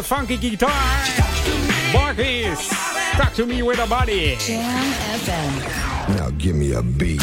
funky 0.09 0.39
guitar. 0.39 0.70
Barkies. 1.93 2.70
Talk 3.18 3.35
to 3.35 3.44
me 3.47 3.62
with 3.62 3.78
a 3.78 3.86
body. 3.86 4.36
Jam 4.39 4.93
FM. 5.20 6.16
Now 6.16 6.30
give 6.39 6.55
me 6.55 6.72
a 6.72 6.82
beat. 6.82 7.22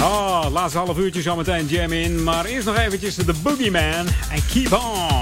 Oh, 0.00 0.48
laatste 0.52 0.78
half 0.78 0.98
uurtje 0.98 1.22
zometeen 1.22 1.66
jam 1.66 1.92
in. 1.92 2.22
Maar 2.22 2.44
eerst 2.44 2.66
nog 2.66 2.76
eventjes 2.76 3.14
de 3.14 3.34
Boogeyman 3.42 4.06
en 4.30 4.42
Keep 4.52 4.72
On. 4.72 5.17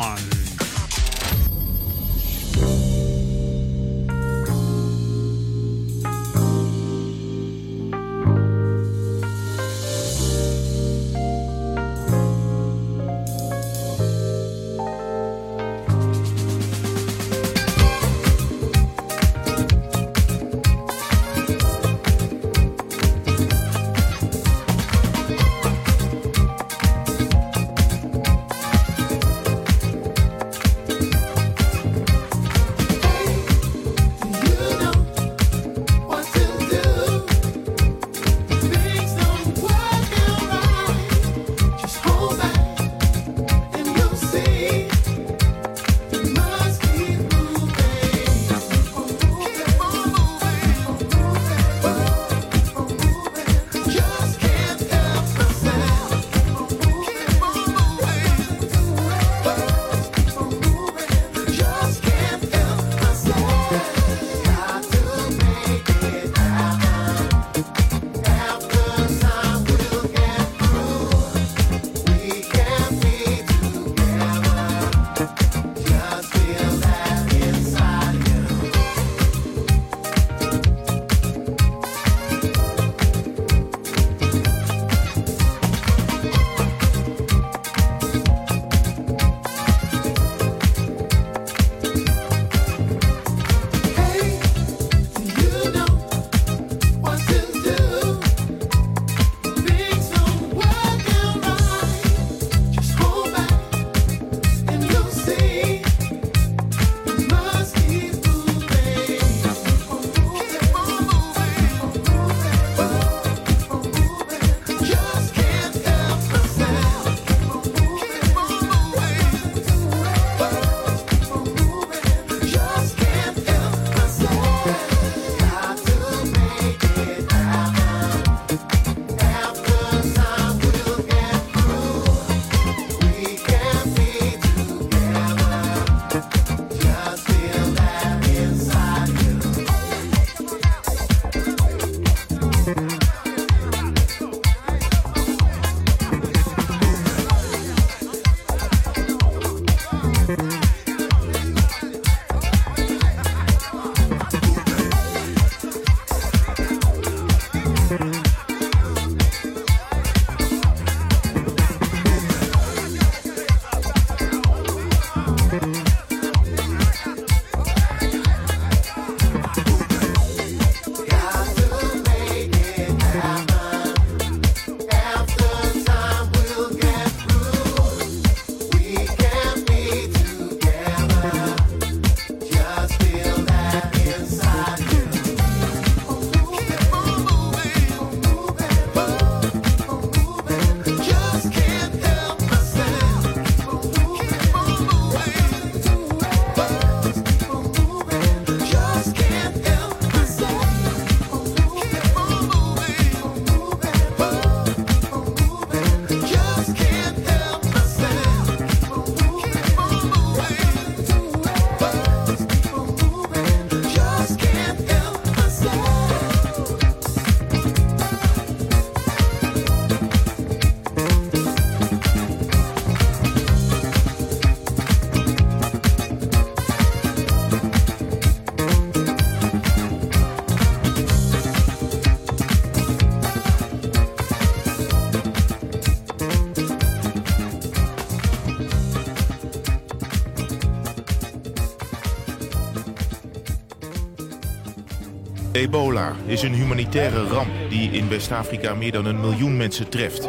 Is 246.27 246.43
een 246.43 246.55
humanitaire 246.55 247.27
ramp 247.27 247.51
die 247.69 247.91
in 247.91 248.09
West-Afrika 248.09 248.75
meer 248.75 248.93
dan 248.93 249.05
een 249.05 249.21
miljoen 249.21 249.57
mensen 249.57 249.89
treft. 249.89 250.29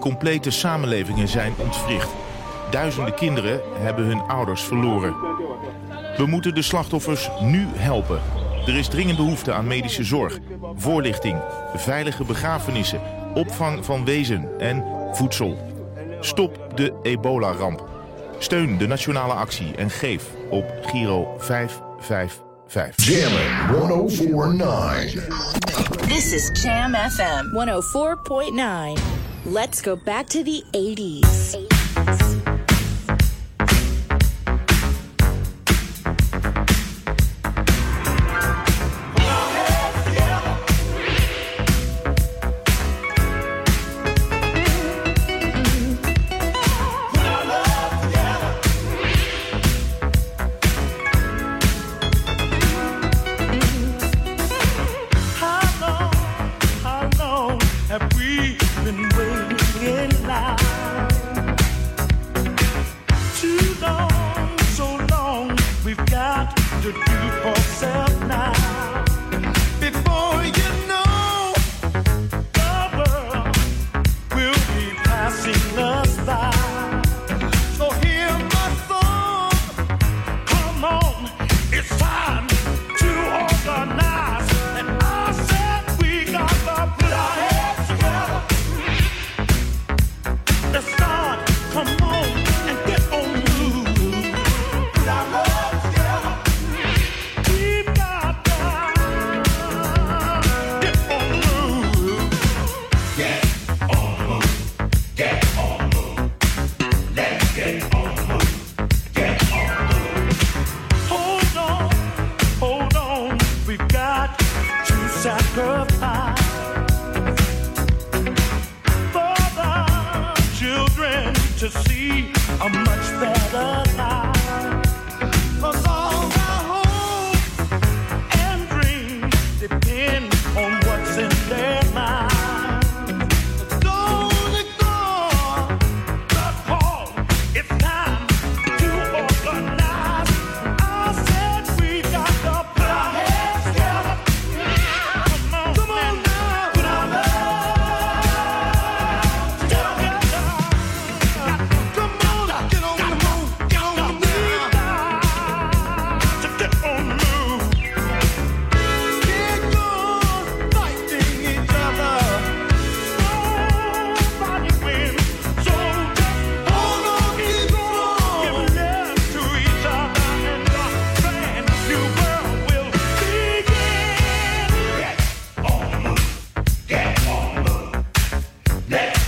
Complete 0.00 0.50
samenlevingen 0.50 1.28
zijn 1.28 1.52
ontwricht. 1.56 2.10
Duizenden 2.70 3.14
kinderen 3.14 3.60
hebben 3.78 4.04
hun 4.04 4.20
ouders 4.20 4.62
verloren. 4.62 5.14
We 6.16 6.26
moeten 6.26 6.54
de 6.54 6.62
slachtoffers 6.62 7.30
nu 7.40 7.66
helpen. 7.74 8.20
Er 8.66 8.76
is 8.76 8.88
dringend 8.88 9.16
behoefte 9.16 9.52
aan 9.52 9.66
medische 9.66 10.04
zorg, 10.04 10.38
voorlichting, 10.74 11.40
veilige 11.74 12.24
begrafenissen, 12.24 13.00
opvang 13.34 13.84
van 13.84 14.04
wezen 14.04 14.60
en 14.60 14.84
voedsel. 15.12 15.58
Stop 16.20 16.72
de 16.74 16.94
ebola-ramp. 17.02 17.88
Steun 18.38 18.78
de 18.78 18.86
nationale 18.86 19.32
actie 19.32 19.76
en 19.76 19.90
geef 19.90 20.30
op 20.50 20.64
Giro 20.82 21.34
555. 21.38 22.51
Jammin' 22.72 23.80
1049. 23.80 25.06
This 26.08 26.32
is 26.32 26.50
Jam 26.62 26.94
FM 26.94 27.52
104.9. 27.52 28.98
Let's 29.44 29.82
go 29.82 29.94
back 29.94 30.26
to 30.28 30.42
the 30.42 30.64
80s. 30.72 31.71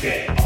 Okay. 0.04 0.43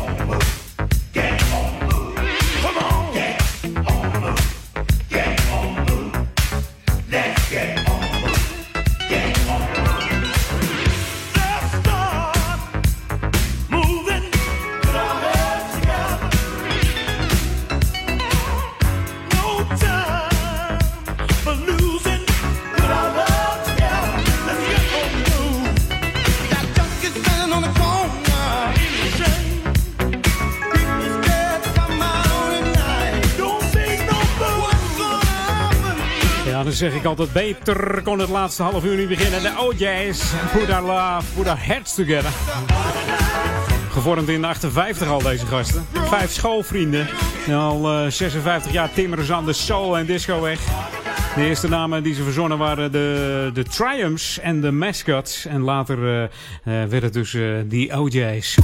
Zeg 36.79 36.95
ik 36.95 37.05
altijd 37.05 37.33
beter 37.33 38.03
kon 38.03 38.19
het 38.19 38.29
laatste 38.29 38.63
half 38.63 38.85
uur 38.85 38.97
niet 38.97 39.09
beginnen. 39.09 39.43
De 39.43 39.53
OJ's, 39.59 40.23
put 40.53 40.71
our 40.71 40.83
love, 40.83 41.33
put 41.35 41.49
our 41.49 41.67
heads 41.67 41.95
together. 41.95 42.31
Gevormd 43.91 44.29
in 44.29 44.41
de 44.41 44.47
58 44.47 45.09
al 45.09 45.23
deze 45.23 45.47
gasten. 45.47 45.87
Vijf 45.93 46.31
schoolvrienden. 46.31 47.09
En 47.47 47.55
al 47.55 48.05
eh, 48.05 48.11
56 48.11 48.73
jaar 48.73 48.93
timmeren 48.93 49.25
ze 49.25 49.35
aan 49.35 49.45
de 49.45 49.53
soul 49.53 49.99
en 49.99 50.07
disco 50.07 50.41
weg. 50.41 50.61
De 51.35 51.45
eerste 51.45 51.69
namen 51.69 52.03
die 52.03 52.15
ze 52.15 52.23
verzonnen 52.23 52.59
waren 52.59 52.93
de, 52.93 53.51
de 53.55 53.65
Triumphs 53.65 54.39
en 54.39 54.61
de 54.61 54.71
Mascots. 54.71 55.47
En 55.47 55.61
later 55.61 55.99
eh, 56.05 56.23
eh, 56.83 56.89
werd 56.89 57.03
het 57.03 57.13
dus 57.13 57.35
eh, 57.35 57.43
die 57.65 57.99
OJ's. 57.99 58.59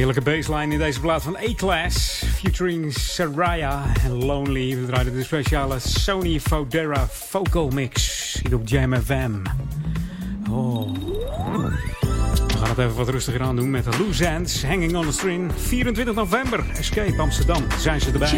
Heerlijke 0.00 0.30
baseline 0.30 0.72
in 0.72 0.78
deze 0.78 1.00
plaat 1.00 1.22
van 1.22 1.36
A-Class. 1.36 2.22
Featuring 2.34 2.92
Saraya 2.94 3.82
en 4.04 4.24
Lonely. 4.24 4.76
We 4.76 4.86
draaien 4.86 5.12
de 5.12 5.24
speciale 5.24 5.78
Sony 5.78 6.40
Fodera 6.40 7.06
Vocal 7.10 7.68
Mix. 7.68 8.40
Hier 8.42 8.54
op 8.54 8.68
Jam 8.68 8.94
FM. 8.94 9.32
Oh. 10.50 10.94
We 12.48 12.58
gaan 12.58 12.68
het 12.68 12.78
even 12.78 12.94
wat 12.94 13.08
rustiger 13.08 13.42
aan 13.42 13.56
doen 13.56 13.70
met 13.70 13.84
de 13.84 13.98
Loose 13.98 14.26
Ends, 14.26 14.64
Hanging 14.64 14.96
on 14.96 15.06
the 15.06 15.12
String. 15.12 15.52
24 15.56 16.14
november, 16.14 16.64
Escape 16.76 17.20
Amsterdam, 17.20 17.64
zijn 17.78 18.00
ze 18.00 18.10
erbij. 18.10 18.28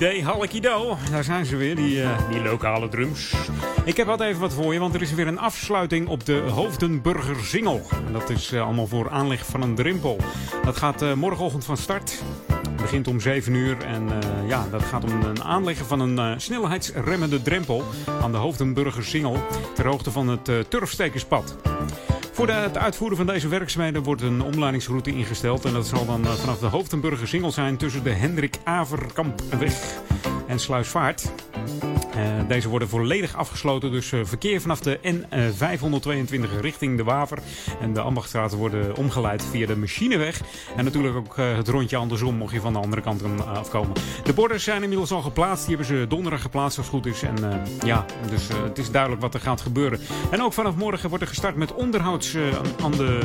Day, 0.00 0.22
hallekie 0.22 0.60
do. 0.60 0.96
Daar 1.10 1.24
zijn 1.24 1.46
ze 1.46 1.56
weer, 1.56 1.76
die, 1.76 2.02
eh, 2.02 2.28
die 2.30 2.42
lokale 2.42 2.88
drums. 2.88 3.34
Ik 3.84 3.96
heb 3.96 4.06
wat 4.06 4.20
even 4.20 4.40
wat 4.40 4.52
voor 4.52 4.72
je, 4.72 4.78
want 4.78 4.94
er 4.94 5.02
is 5.02 5.14
weer 5.14 5.26
een 5.26 5.38
afsluiting 5.38 6.08
op 6.08 6.24
de 6.26 6.36
Hoofdenburger 6.36 7.44
Singel. 7.44 7.86
En 8.06 8.12
dat 8.12 8.30
is 8.30 8.52
eh, 8.52 8.62
allemaal 8.62 8.86
voor 8.86 9.10
aanleg 9.10 9.46
van 9.46 9.62
een 9.62 9.74
drempel. 9.74 10.16
Dat 10.64 10.76
gaat 10.76 11.02
eh, 11.02 11.12
morgenochtend 11.12 11.64
van 11.64 11.76
start. 11.76 12.22
Het 12.62 12.76
begint 12.76 13.08
om 13.08 13.20
7 13.20 13.54
uur 13.54 13.76
en 13.84 14.08
ja, 14.46 14.66
dat 14.70 14.82
gaat 14.82 15.04
om 15.04 15.22
een 15.22 15.42
aanleggen 15.42 15.86
van 15.86 16.00
een 16.00 16.40
snelheidsremmende 16.40 17.42
drempel 17.42 17.84
aan 18.22 18.32
de 18.32 18.38
Hoofdenburger 18.38 19.04
Singel 19.04 19.36
ter 19.74 19.86
hoogte 19.86 20.10
van 20.10 20.28
het 20.28 20.48
eh, 20.48 20.58
Turfstekerspad. 20.68 21.69
Voor 22.40 22.48
het 22.48 22.78
uitvoeren 22.78 23.16
van 23.16 23.26
deze 23.26 23.48
werkzaamheden 23.48 24.02
wordt 24.02 24.22
een 24.22 24.42
omleidingsroute 24.42 25.10
ingesteld. 25.10 25.64
En 25.64 25.72
dat 25.72 25.86
zal 25.86 26.06
dan 26.06 26.24
eh, 26.24 26.32
vanaf 26.32 26.58
de 26.58 26.66
Hoofdenburger 26.66 27.28
Singel 27.28 27.50
zijn 27.50 27.76
tussen 27.76 28.02
de 28.02 28.10
Hendrik 28.10 28.56
Averkampweg 28.64 30.00
en 30.46 30.58
Sluisvaart. 30.58 31.32
Eh, 32.14 32.48
deze 32.48 32.68
worden 32.68 32.88
volledig 32.88 33.36
afgesloten, 33.36 33.90
dus 33.90 34.12
eh, 34.12 34.20
verkeer 34.24 34.60
vanaf 34.60 34.80
de 34.80 34.98
N522 35.02 36.60
richting 36.60 36.96
de 36.96 37.04
Waver 37.04 37.38
en 37.80 37.92
de 37.92 38.00
Ambachtstraat 38.00 38.52
worden 38.54 38.96
omgeleid 38.96 39.44
via 39.50 39.66
de 39.66 39.76
Machineweg. 39.76 40.40
En 40.76 40.84
natuurlijk 40.84 41.16
ook 41.16 41.38
eh, 41.38 41.56
het 41.56 41.68
rondje 41.68 41.96
andersom, 41.96 42.34
mocht 42.34 42.52
je 42.52 42.60
van 42.60 42.72
de 42.72 42.78
andere 42.78 43.02
kant 43.02 43.22
kan, 43.22 43.38
eh, 43.38 43.52
afkomen. 43.52 43.92
De 44.24 44.32
borden 44.32 44.60
zijn 44.60 44.82
inmiddels 44.82 45.10
al 45.12 45.20
geplaatst, 45.22 45.66
die 45.66 45.76
hebben 45.76 45.96
ze 45.96 46.06
donderdag 46.08 46.42
geplaatst 46.42 46.78
als 46.78 46.86
het 46.86 46.96
goed 46.96 47.06
is. 47.06 47.22
En 47.22 47.52
eh, 47.52 47.58
ja, 47.86 48.04
dus 48.30 48.48
eh, 48.48 48.62
het 48.62 48.78
is 48.78 48.90
duidelijk 48.90 49.22
wat 49.22 49.34
er 49.34 49.40
gaat 49.40 49.60
gebeuren. 49.60 50.00
En 50.30 50.42
ook 50.42 50.52
vanaf 50.52 50.74
morgen 50.74 51.08
wordt 51.08 51.24
er 51.24 51.30
gestart 51.30 51.56
met 51.56 51.74
onderhouds 51.74 52.34
eh, 52.34 52.42
aan- 52.82 52.90
de, 52.90 53.18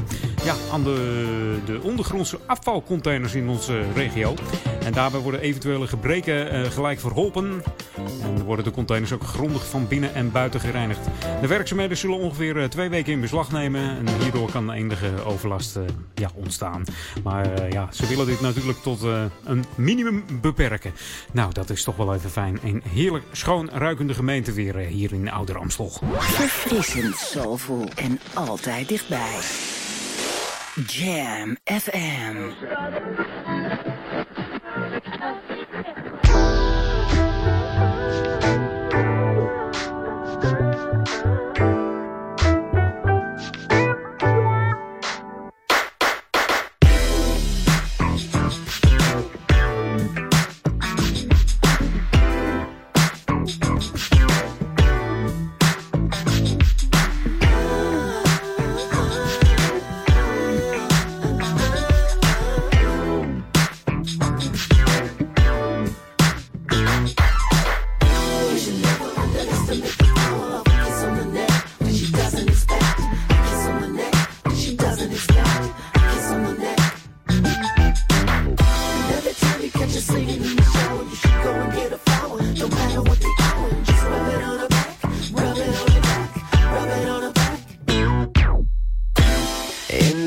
ja, 0.43 0.55
aan 0.71 0.83
de, 0.83 1.57
de 1.65 1.79
ondergrondse 1.81 2.39
afvalcontainers 2.45 3.33
in 3.33 3.49
onze 3.49 3.81
regio. 3.95 4.33
En 4.83 4.91
daarbij 4.93 5.19
worden 5.19 5.41
eventuele 5.41 5.87
gebreken 5.87 6.51
eh, 6.51 6.63
gelijk 6.71 6.99
verholpen. 6.99 7.63
En 8.23 8.43
worden 8.43 8.65
de 8.65 8.71
containers 8.75 9.11
ook 9.11 9.23
grondig 9.23 9.67
van 9.67 9.87
binnen 9.87 10.13
en 10.13 10.31
buiten 10.31 10.59
gereinigd. 10.59 10.99
De 11.41 11.47
werkzaamheden 11.47 11.97
zullen 11.97 12.17
ongeveer 12.17 12.61
eh, 12.61 12.67
twee 12.67 12.89
weken 12.89 13.13
in 13.13 13.21
beslag 13.21 13.51
nemen. 13.51 13.81
En 13.81 14.21
hierdoor 14.21 14.51
kan 14.51 14.71
enige 14.71 15.23
overlast 15.23 15.75
eh, 15.75 15.83
ja, 16.13 16.29
ontstaan. 16.33 16.83
Maar 17.23 17.53
eh, 17.53 17.71
ja, 17.71 17.87
ze 17.91 18.07
willen 18.07 18.25
dit 18.25 18.41
natuurlijk 18.41 18.77
tot 18.77 19.01
een 19.43 19.65
minimum 19.75 20.23
beperken. 20.41 20.93
Nou, 21.31 21.53
dat 21.53 21.69
is 21.69 21.83
toch 21.83 21.95
wel 21.95 22.13
even 22.13 22.29
fijn. 22.29 22.59
Een 22.63 22.83
heerlijk 22.89 23.23
schoon 23.31 23.69
ruikende 23.69 24.13
gemeente 24.13 24.51
weer 24.51 24.75
hier 24.75 25.13
in 25.13 25.31
Ouder 25.31 25.57
Amstel. 25.57 25.91
Verfrissend, 26.17 27.15
soulful 27.15 27.89
en 27.95 28.19
altijd 28.33 28.87
dichtbij. 28.87 29.39
Jam 30.85 31.57
FM. 31.63 32.37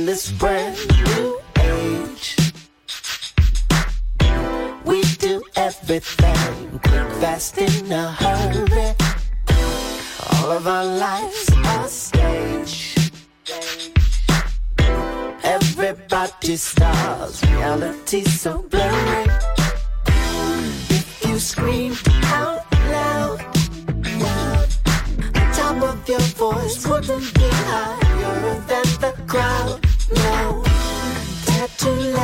This 0.09 0.33
brand 0.33 0.75
new 1.05 1.39
age, 1.61 2.35
we 4.87 5.03
do 5.19 5.43
everything 5.55 6.81
quick, 6.81 7.11
fast, 7.21 7.59
in 7.59 7.93
a 7.93 8.11
hurry. 8.13 8.95
All 10.33 10.51
of 10.53 10.67
our 10.67 10.87
lives 10.87 11.51
are 11.53 11.89
stage. 11.89 12.97
Everybody 15.45 16.57
stars, 16.57 17.45
reality 17.45 18.25
so 18.25 18.63
blurry. 18.63 19.27
If 20.89 21.27
you 21.27 21.39
scream 21.39 21.93
out 22.39 22.65
loud, 22.95 23.39
the 25.37 25.45
top 25.53 25.83
of 25.83 26.09
your 26.09 26.27
voice 26.41 26.87
wouldn't 26.87 27.35
be 27.35 27.49
higher 27.69 28.55
than 28.71 28.89
the 29.03 29.13
crowd. 29.27 29.88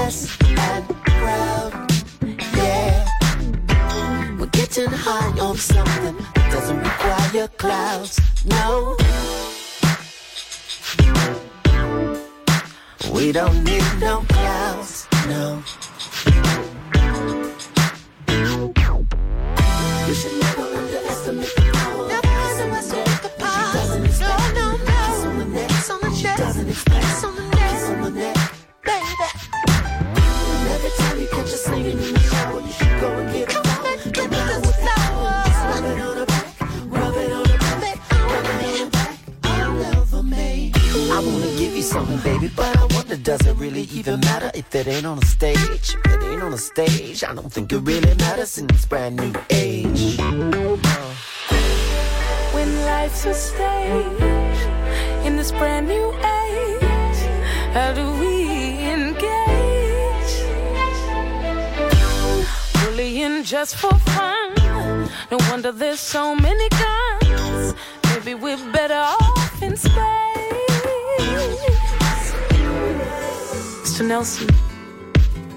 And 0.05 0.87
proud. 1.07 1.91
Yeah, 2.55 4.37
we're 4.39 4.47
getting 4.49 4.91
high 4.91 5.41
on 5.41 5.57
something 5.57 6.17
that 6.35 6.53
doesn't 6.53 6.79
require 6.79 7.49
clouds. 7.57 8.21
No, 8.45 8.99
we 13.15 13.33
don't 13.33 13.65
need 13.65 13.83
no 13.99 14.23
clouds. 14.29 15.09
No. 15.27 15.63
Something, 41.95 42.19
baby, 42.33 42.51
but 42.57 42.77
I 42.77 42.85
wonder 42.97 43.17
does 43.17 43.47
it 43.47 43.57
really 43.57 43.83
even 43.99 44.19
matter 44.19 44.51
if 44.53 44.75
it 44.75 44.89
ain't 44.89 45.07
on 45.07 45.19
a 45.19 45.27
stage? 45.27 45.95
If 46.05 46.07
it 46.07 46.23
ain't 46.25 46.43
on 46.43 46.53
a 46.53 46.59
stage, 46.59 47.23
I 47.23 47.33
don't 47.33 47.53
think 47.53 47.73
it 47.73 47.79
really 47.79 48.15
matters 48.17 48.59
in 48.59 48.67
this 48.67 48.85
brand 48.85 49.15
new 49.15 49.33
age. 49.51 50.19
When 52.55 52.69
life's 52.91 53.25
a 53.27 53.35
stage 53.35 54.59
in 55.25 55.37
this 55.37 55.53
brand 55.53 55.87
new 55.87 56.09
age, 56.43 57.21
how 57.77 57.93
do 58.01 58.07
we 58.23 58.33
engage? 58.97 60.35
Bullying 62.81 63.45
just 63.45 63.77
for 63.77 63.95
fun. 64.17 64.55
No 65.31 65.39
wonder 65.49 65.71
there's 65.71 66.01
so 66.01 66.35
many 66.35 66.69
guns. 66.71 67.75
Maybe 68.09 68.35
we're 68.35 68.73
better 68.73 69.03
off 69.23 69.63
in 69.63 69.77
space. 69.77 70.34
Mr. 73.95 74.09
Nelson, 74.09 74.49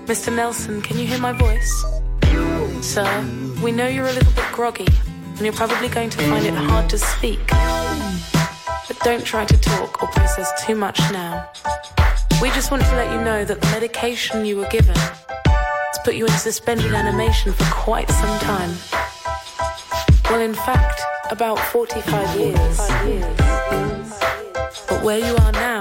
Mr. 0.05 0.35
Nelson, 0.35 0.79
can 0.83 0.99
you 0.99 1.07
hear 1.07 1.17
my 1.17 1.31
voice? 1.31 1.85
Sir, 2.85 3.09
we 3.63 3.71
know 3.71 3.87
you're 3.87 4.05
a 4.05 4.13
little 4.13 4.31
bit 4.33 4.45
groggy, 4.51 4.85
and 5.07 5.39
you're 5.39 5.53
probably 5.53 5.87
going 5.87 6.11
to 6.11 6.19
find 6.19 6.45
it 6.45 6.53
hard 6.53 6.87
to 6.91 6.99
speak. 6.99 7.39
But 7.47 8.99
don't 9.03 9.25
try 9.25 9.43
to 9.45 9.59
talk 9.59 10.03
or 10.03 10.09
process 10.09 10.51
too 10.63 10.75
much 10.75 10.99
now. 11.11 11.49
We 12.39 12.49
just 12.49 12.69
want 12.69 12.83
to 12.83 12.95
let 12.95 13.11
you 13.11 13.19
know 13.25 13.43
that 13.43 13.59
the 13.59 13.67
medication 13.71 14.45
you 14.45 14.57
were 14.57 14.69
given 14.69 14.95
has 14.95 15.99
put 16.05 16.13
you 16.13 16.27
in 16.27 16.31
suspended 16.33 16.93
animation 16.93 17.53
for 17.53 17.65
quite 17.73 18.07
some 18.07 18.39
time. 18.41 18.69
Well, 20.25 20.41
in 20.41 20.53
fact, 20.53 21.01
about 21.31 21.57
45 21.57 22.39
years. 22.39 22.77
But 24.87 25.03
where 25.03 25.17
you 25.17 25.35
are 25.37 25.51
now 25.53 25.76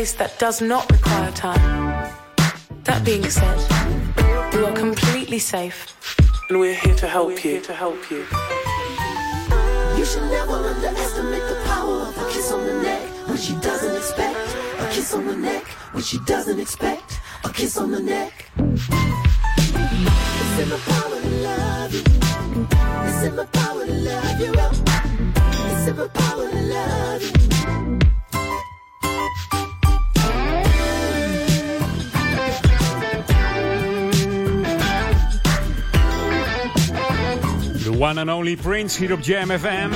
place 0.00 0.14
that 0.14 0.38
does 0.38 0.62
not 0.62 0.90
require 0.90 1.30
time. 1.32 1.60
That 2.84 3.04
being 3.04 3.28
said, 3.28 3.58
you 4.54 4.64
are 4.64 4.72
completely 4.72 5.38
safe, 5.38 5.78
and 6.48 6.58
we're 6.58 6.80
here 6.84 6.94
to 6.94 7.06
help 7.06 7.44
you. 7.44 7.60
To 7.60 7.74
help 7.74 8.00
you. 8.10 8.24
You 9.98 10.04
should 10.10 10.26
never 10.36 10.56
underestimate 10.72 11.46
the 11.52 11.58
power 11.66 11.98
of 12.08 12.16
a 12.16 12.26
kiss 12.32 12.50
on 12.50 12.64
the 12.64 12.76
neck 12.82 13.02
when 13.28 13.36
she 13.36 13.54
doesn't 13.56 13.94
expect. 13.94 14.38
A 14.84 14.86
kiss 14.94 15.12
on 15.12 15.26
the 15.26 15.36
neck 15.36 15.64
when 15.92 16.02
she 16.02 16.18
doesn't 16.24 16.58
expect. 16.58 17.20
A 17.44 17.48
kiss 17.48 17.56
kiss 17.60 17.76
on 17.76 17.90
the 17.90 18.00
neck. 18.00 18.32
It's 20.40 20.56
in 20.62 20.68
my 20.72 20.78
power 20.92 21.16
to 21.24 21.30
love 21.48 21.92
you. 21.92 22.04
It's 23.06 23.22
in 23.26 23.36
my 23.36 23.44
power 23.58 23.84
to 23.84 23.96
love 24.08 24.40
you. 24.40 24.52
It's 25.70 25.86
in 25.88 25.96
my 25.98 26.08
power 26.08 26.50
to 26.50 26.60
love 26.74 27.22
you. 27.22 27.49
One 38.00 38.20
and 38.20 38.30
only 38.30 38.56
Prince 38.56 38.98
hier 38.98 39.12
op 39.12 39.20
Jam 39.20 39.50
FM. 39.50 39.90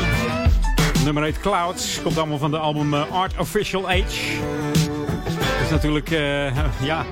Nummer 1.04 1.22
8 1.22 1.40
Clouds. 1.40 2.02
Komt 2.02 2.18
allemaal 2.18 2.38
van 2.38 2.50
de 2.50 2.58
album 2.58 2.94
eh, 2.94 3.12
Art 3.12 3.38
Official 3.38 3.88
Age. 3.88 4.38
Dat 5.34 5.64
is 5.64 5.70
natuurlijk, 5.70 6.10
eh, 6.10 6.56
ja... 6.90 7.06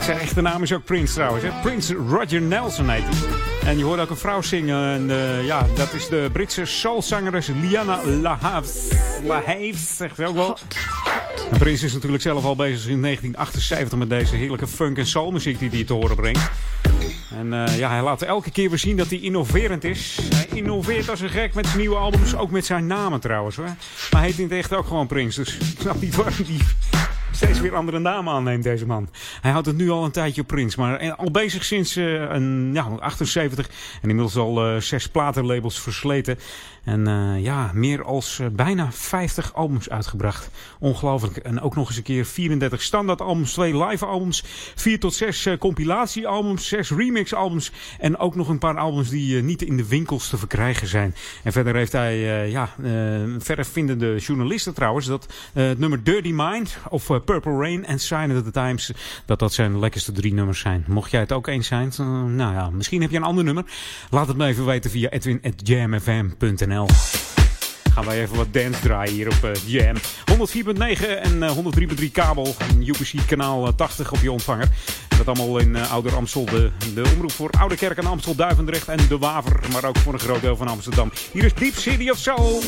Zijn 0.00 0.18
echte 0.18 0.40
naam 0.40 0.62
is 0.62 0.72
ook 0.72 0.84
Prince 0.84 1.14
trouwens. 1.14 1.44
Hè? 1.44 1.50
Prince 1.62 1.94
Roger 1.94 2.40
Nelson 2.40 2.88
heet 2.88 3.02
hij. 3.02 3.68
En 3.68 3.78
je 3.78 3.84
hoort 3.84 4.00
ook 4.00 4.10
een 4.10 4.16
vrouw 4.16 4.42
zingen. 4.42 4.94
En, 4.94 5.10
eh, 5.10 5.46
ja, 5.46 5.66
dat 5.74 5.92
is 5.92 6.08
de 6.08 6.28
Britse 6.32 6.64
soulzangeres 6.64 7.46
Liana 7.60 8.04
Lahaves. 8.04 8.88
Lahaves, 9.24 9.96
zegt 9.96 10.16
ze 10.16 10.26
ook 10.26 10.34
wel. 10.34 10.58
En 11.50 11.58
Prince 11.58 11.84
is 11.84 11.92
natuurlijk 11.92 12.22
zelf 12.22 12.44
al 12.44 12.56
bezig 12.56 12.90
in 12.90 13.00
1978 13.00 13.98
met 13.98 14.08
deze 14.08 14.36
heerlijke 14.36 14.66
funk- 14.66 14.98
en 14.98 15.06
soulmuziek 15.06 15.58
die 15.58 15.70
hij 15.70 15.84
te 15.84 15.92
horen 15.92 16.16
brengt. 16.16 16.50
En 17.36 17.52
eh, 17.52 17.78
ja, 17.78 17.90
hij 17.90 18.02
laat 18.02 18.22
elke 18.22 18.50
keer 18.50 18.68
weer 18.68 18.78
zien 18.78 18.96
dat 18.96 19.08
hij 19.08 19.18
innoverend 19.18 19.84
is. 19.84 20.18
Hij 20.34 20.46
innoveert 20.54 21.08
als 21.08 21.20
een 21.20 21.28
gek 21.28 21.54
met 21.54 21.66
zijn 21.66 21.78
nieuwe 21.78 21.96
albums. 21.96 22.36
Ook 22.36 22.50
met 22.50 22.64
zijn 22.64 22.86
namen 22.86 23.20
trouwens 23.20 23.56
hoor. 23.56 23.64
Maar 24.10 24.20
hij 24.20 24.26
heet 24.26 24.38
in 24.38 24.44
het 24.44 24.52
echt 24.52 24.74
ook 24.74 24.86
gewoon 24.86 25.06
Prince. 25.06 25.42
Dus 25.42 25.56
ik 25.56 25.80
snap 25.80 26.00
niet 26.00 26.14
waarom 26.14 26.34
hij 26.34 26.58
steeds 27.40 27.60
weer 27.60 27.76
andere 27.76 27.98
namen 27.98 28.32
aanneemt, 28.32 28.62
deze 28.62 28.86
man. 28.86 29.08
Hij 29.40 29.50
houdt 29.50 29.66
het 29.66 29.76
nu 29.76 29.90
al 29.90 30.04
een 30.04 30.10
tijdje 30.10 30.40
op 30.40 30.46
Prince. 30.46 30.80
Maar 30.80 30.96
eh, 30.96 31.18
al 31.18 31.30
bezig 31.30 31.64
sinds 31.64 31.96
eh, 31.96 32.04
een, 32.04 32.70
ja, 32.72 32.82
78. 32.82 33.66
En 34.02 34.08
inmiddels 34.08 34.36
al 34.36 34.64
eh, 34.64 34.80
zes 34.80 35.08
platenlabels 35.08 35.80
versleten. 35.80 36.38
En 36.90 37.06
eh, 37.06 37.42
ja, 37.42 37.70
meer 37.74 38.04
als 38.04 38.38
eh, 38.38 38.46
bijna 38.52 38.92
50 38.92 39.54
albums 39.54 39.90
uitgebracht. 39.90 40.50
Ongelooflijk. 40.78 41.36
En 41.36 41.60
ook 41.60 41.74
nog 41.74 41.88
eens 41.88 41.96
een 41.96 42.02
keer 42.02 42.24
34 42.24 42.82
standaardalbums, 42.82 43.52
twee 43.52 43.84
live 43.84 44.06
albums, 44.06 44.44
4 44.74 45.00
tot 45.00 45.14
6 45.14 45.46
uh, 45.46 45.58
compilatiealbums, 45.58 46.68
6 46.68 46.90
remixalbums 46.90 47.72
en 47.98 48.18
ook 48.18 48.34
nog 48.34 48.48
een 48.48 48.58
paar 48.58 48.78
albums 48.78 49.08
die 49.08 49.42
niet 49.42 49.62
in 49.62 49.76
de 49.76 49.88
winkels 49.88 50.28
te 50.28 50.36
verkrijgen 50.38 50.86
zijn. 50.86 51.14
En 51.42 51.52
verder 51.52 51.74
heeft 51.74 51.92
hij, 51.92 52.48
ja, 52.50 52.68
verder 53.38 53.64
vinden 53.64 53.98
de 53.98 54.16
journalisten 54.18 54.74
trouwens 54.74 55.06
dat 55.06 55.32
het 55.52 55.78
nummer 55.78 56.02
Dirty 56.02 56.32
Mind 56.34 56.78
of 56.88 57.06
Purple 57.24 57.58
Rain 57.58 57.84
en 57.84 57.98
Sign 57.98 58.36
of 58.36 58.42
the 58.42 58.50
Times, 58.50 58.92
dat 59.26 59.38
dat 59.38 59.52
zijn 59.52 59.78
lekkerste 59.78 60.12
drie 60.12 60.34
nummers 60.34 60.60
zijn. 60.60 60.84
Mocht 60.88 61.10
jij 61.10 61.20
het 61.20 61.32
ook 61.32 61.46
eens 61.46 61.66
zijn, 61.66 61.92
nou 62.36 62.54
ja, 62.54 62.70
misschien 62.70 63.00
heb 63.00 63.10
je 63.10 63.16
een 63.16 63.22
ander 63.22 63.44
nummer. 63.44 63.64
Laat 64.10 64.28
het 64.28 64.36
me 64.36 64.46
even 64.46 64.64
weten 64.64 64.90
via 64.90 65.08
edwin.jamfm.nl. 65.08 66.79
Gaan 67.94 68.04
wij 68.04 68.20
even 68.20 68.36
wat 68.36 68.52
dance 68.52 68.80
draaien 68.80 69.12
hier 69.12 69.28
op 69.28 69.44
uh, 69.44 69.50
Jam. 69.66 69.96
104.9 69.96 70.00
en 71.22 71.36
uh, 71.36 71.50
103.3 72.00 72.10
kabel. 72.12 72.54
En 72.58 72.88
UPC 72.88 73.26
kanaal 73.26 73.66
uh, 73.66 73.72
80 73.76 74.12
op 74.12 74.18
je 74.22 74.32
ontvanger. 74.32 74.68
Dat 75.08 75.26
allemaal 75.26 75.58
in 75.58 75.76
Ouder 75.76 76.14
Amstel. 76.14 76.44
De, 76.44 76.70
de 76.94 77.10
omroep 77.14 77.32
voor 77.32 77.50
Oude 77.58 77.76
Kerk 77.76 77.98
en 77.98 78.06
Amstel, 78.06 78.34
Duivendrecht 78.34 78.88
en 78.88 78.98
De 79.08 79.18
Waver. 79.18 79.60
Maar 79.72 79.84
ook 79.84 79.98
voor 79.98 80.12
een 80.12 80.18
groot 80.18 80.40
deel 80.40 80.56
van 80.56 80.68
Amsterdam. 80.68 81.12
Hier 81.32 81.44
is 81.44 81.54
Deep 81.54 81.74
City 81.74 82.10
of 82.10 82.18
Soul. 82.18 82.62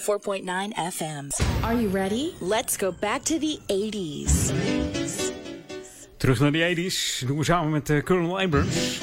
4.9 0.00 0.44
FM. 0.92 1.28
Are 1.64 1.80
you 1.80 1.88
ready? 1.88 2.30
Let's 2.40 2.76
go 2.76 2.94
back 3.00 3.22
to 3.22 3.38
the 3.38 3.58
80s. 3.66 4.52
Terug 6.16 6.40
naar 6.40 6.52
de 6.52 6.74
80s. 6.76 7.26
Doen 7.26 7.38
we 7.38 7.44
samen 7.44 7.70
met 7.70 7.90
eh, 7.90 8.02
Colonel 8.02 8.40
Abrams. 8.40 9.00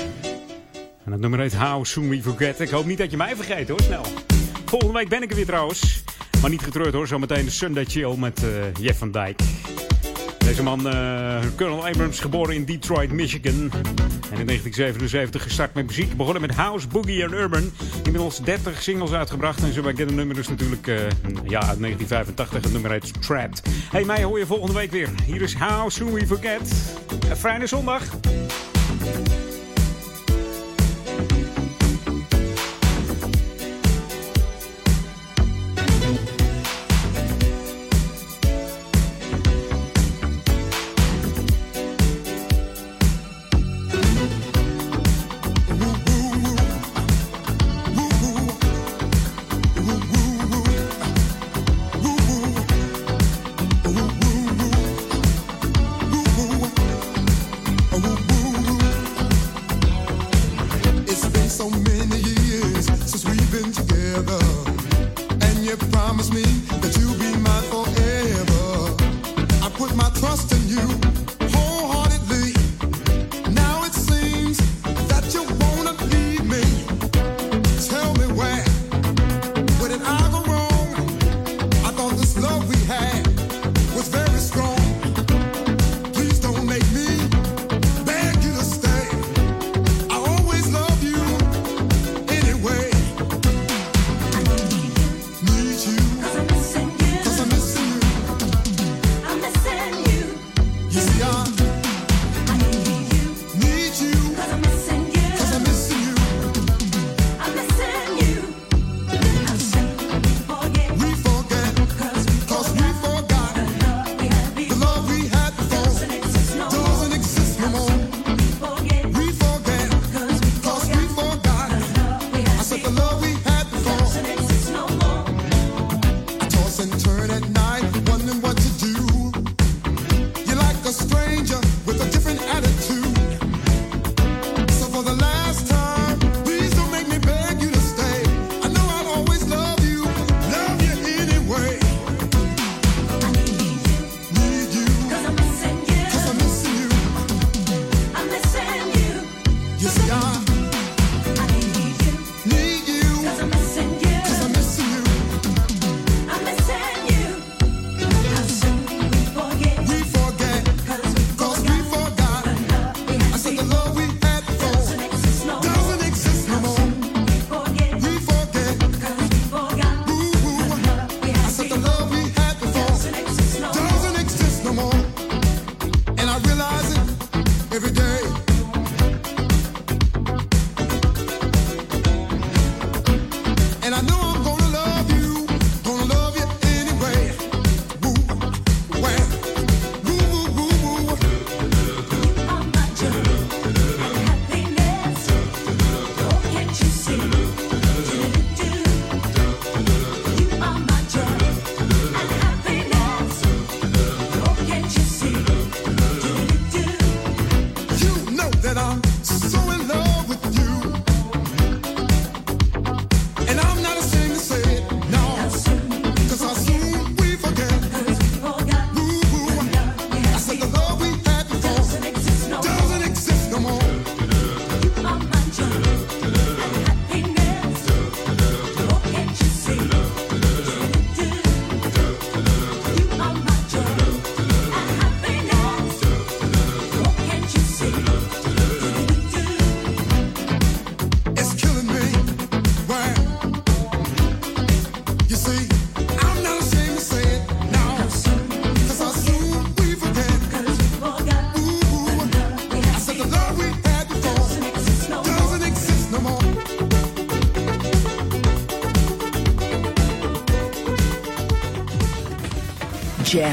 En 1.06 1.12
het 1.12 1.22
nummer 1.22 1.40
heet 1.40 1.56
How 1.56 1.86
Soon 1.86 2.10
We 2.10 2.22
Forget. 2.22 2.60
Ik 2.60 2.70
hoop 2.70 2.86
niet 2.86 2.98
dat 2.98 3.12
je 3.12 3.18
mij 3.18 3.36
vergeet 3.36 3.70
hoor, 3.70 3.82
snel. 3.82 4.04
Volgende 4.66 4.94
week 4.94 5.10
ben 5.10 5.22
ik 5.22 5.30
er 5.30 5.36
weer 5.36 5.46
trouwens. 5.46 6.04
Maar 6.42 6.50
niet 6.50 6.64
getreurd 6.64 6.94
hoor, 6.94 7.08
zometeen 7.08 7.46
de 7.46 7.52
Sunday 7.52 7.86
Chill 7.86 8.16
met 8.18 8.44
eh, 8.44 8.74
Jeff 8.74 9.00
van 9.00 9.12
Dijk. 9.12 9.42
Deze 10.44 10.64
man, 10.64 10.90
eh, 10.90 11.40
Colonel 11.56 11.88
Abrams, 11.88 12.20
geboren 12.20 12.56
in 12.56 12.66
Detroit, 12.66 13.12
Michigan. 13.12 13.54
En 14.32 14.40
in 14.40 14.46
1977 14.46 15.44
gestart 15.44 15.74
met 15.74 15.86
muziek. 15.86 16.18
Begonnen 16.18 16.42
met 16.42 16.56
House, 16.56 16.88
Boogie 16.88 17.24
en 17.24 17.34
Urban. 17.34 17.72
Inmiddels 18.04 18.40
30 18.40 18.82
singles 18.82 19.12
uitgebracht. 19.12 19.64
En 19.64 19.74
zo 19.74 19.82
bij 19.82 19.94
een 19.98 20.16
nummer 20.16 20.38
is 20.38 20.48
dus 20.48 20.48
natuurlijk 20.48 20.88
uh, 20.88 20.96
ja, 21.48 21.60
uit 21.60 21.80
1985. 21.80 22.62
Het 22.62 22.72
nummer 22.72 22.92
heet 22.92 23.22
Trapped. 23.22 23.62
Hey, 23.92 24.04
mij 24.04 24.24
hoor 24.24 24.40
je 24.40 24.46
volgende 24.46 24.74
week 24.74 24.92
weer. 24.92 25.10
Hier 25.26 25.42
is 25.42 25.54
House, 25.54 26.04
Who 26.04 26.14
We 26.14 26.28
Forget. 26.28 26.96
Een 27.30 27.38
fijne 27.38 27.68
zondag. 27.68 28.04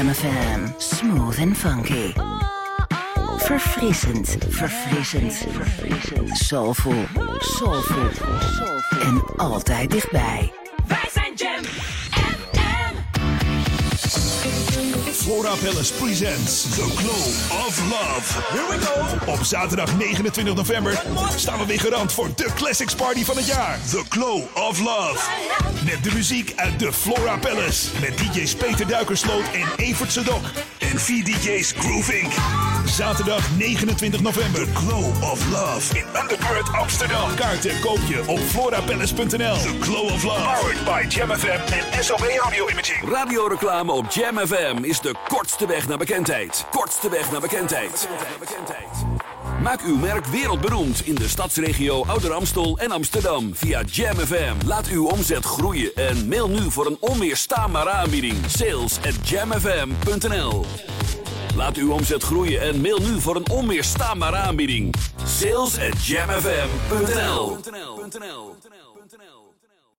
Jam 0.01 0.73
Smooth 0.79 1.39
and 1.39 1.55
funky. 1.55 2.13
Verfrissend, 3.45 4.27
verfrissend, 4.49 5.31
verfrissend. 5.31 6.37
Soulful, 6.37 7.05
soulful. 7.39 8.09
En 9.01 9.23
altijd 9.37 9.91
dichtbij. 9.91 10.60
Flora 15.51 15.73
Palace 15.73 15.91
presents 15.91 16.75
The 16.75 16.87
Glow 16.95 17.65
of 17.65 17.89
Love. 17.89 18.25
Here 18.51 18.67
we 18.69 18.85
go. 18.85 19.31
Op 19.31 19.43
zaterdag 19.43 19.97
29 19.97 20.55
november 20.55 21.03
staan 21.35 21.59
we 21.59 21.65
weer 21.65 21.79
garant 21.79 22.13
voor 22.13 22.29
de 22.35 22.49
Classics 22.55 22.95
Party 22.95 23.23
van 23.23 23.35
het 23.35 23.47
jaar. 23.47 23.79
The 23.89 24.03
Glow 24.09 24.41
of 24.53 24.79
Love. 24.79 25.19
Met 25.85 26.03
de 26.03 26.11
muziek 26.13 26.53
uit 26.55 26.79
de 26.79 26.93
Flora 26.93 27.37
Palace. 27.37 27.89
Met 27.99 28.17
DJ's 28.17 28.55
Peter 28.55 28.87
Duikersloot 28.87 29.45
en 29.53 29.85
Evert 29.85 30.11
Sedok. 30.11 30.43
En 30.77 30.99
vier 30.99 31.23
DJ's 31.23 31.73
Groove 31.77 32.19
Inc. 32.19 32.33
Zaterdag 32.91 33.49
29 33.57 34.21
november. 34.21 34.65
The 34.65 34.73
Glow 34.73 35.31
of 35.31 35.49
Love. 35.51 35.97
In 35.97 36.05
Underground 36.21 36.73
Amsterdam. 36.73 37.35
Kaarten 37.35 37.79
koop 37.79 37.99
je 38.07 38.23
op 38.27 38.39
florapalace.nl. 38.39 39.27
The 39.57 39.77
Glow 39.79 40.11
of 40.11 40.23
Love. 40.23 40.41
Powered 40.41 40.83
by 40.83 41.15
Jam 41.15 41.29
FM 41.37 41.73
en 41.73 42.03
SOB 42.03 42.23
Audio 42.43 42.67
Imaging. 42.69 43.09
Radioreclame 43.09 43.91
op 43.91 44.09
Jam 44.09 44.37
FM 44.37 44.83
is 44.83 44.99
de 44.99 45.15
kortste 45.27 45.67
weg 45.67 45.87
naar 45.87 45.97
bekendheid. 45.97 46.65
Kortste 46.71 47.09
weg 47.09 47.31
naar 47.31 47.41
bekendheid. 47.41 48.07
Maak 49.63 49.81
uw 49.81 49.97
merk 49.97 50.25
wereldberoemd 50.25 51.05
in 51.05 51.15
de 51.15 51.27
stadsregio 51.27 52.05
Ouder 52.05 52.33
Amstel 52.33 52.77
en 52.77 52.91
Amsterdam 52.91 53.55
via 53.55 53.81
Jam 53.85 54.15
FM. 54.15 54.53
Laat 54.65 54.87
uw 54.87 55.07
omzet 55.07 55.45
groeien 55.45 55.95
en 55.95 56.27
mail 56.27 56.49
nu 56.49 56.71
voor 56.71 56.85
een 56.85 56.97
onweerstaanbare 56.99 57.89
aanbieding. 57.89 58.35
Sales 58.47 58.97
at 58.97 59.29
jamfm.nl 59.29 60.65
Laat 61.61 61.77
uw 61.77 61.91
omzet 61.91 62.23
groeien 62.23 62.61
en 62.61 62.81
mail 62.81 62.99
nu 62.99 63.19
voor 63.19 63.35
een 63.35 63.49
onweerstaanbare 63.49 64.35
aanbieding. 64.35 64.95
Sales 65.25 65.77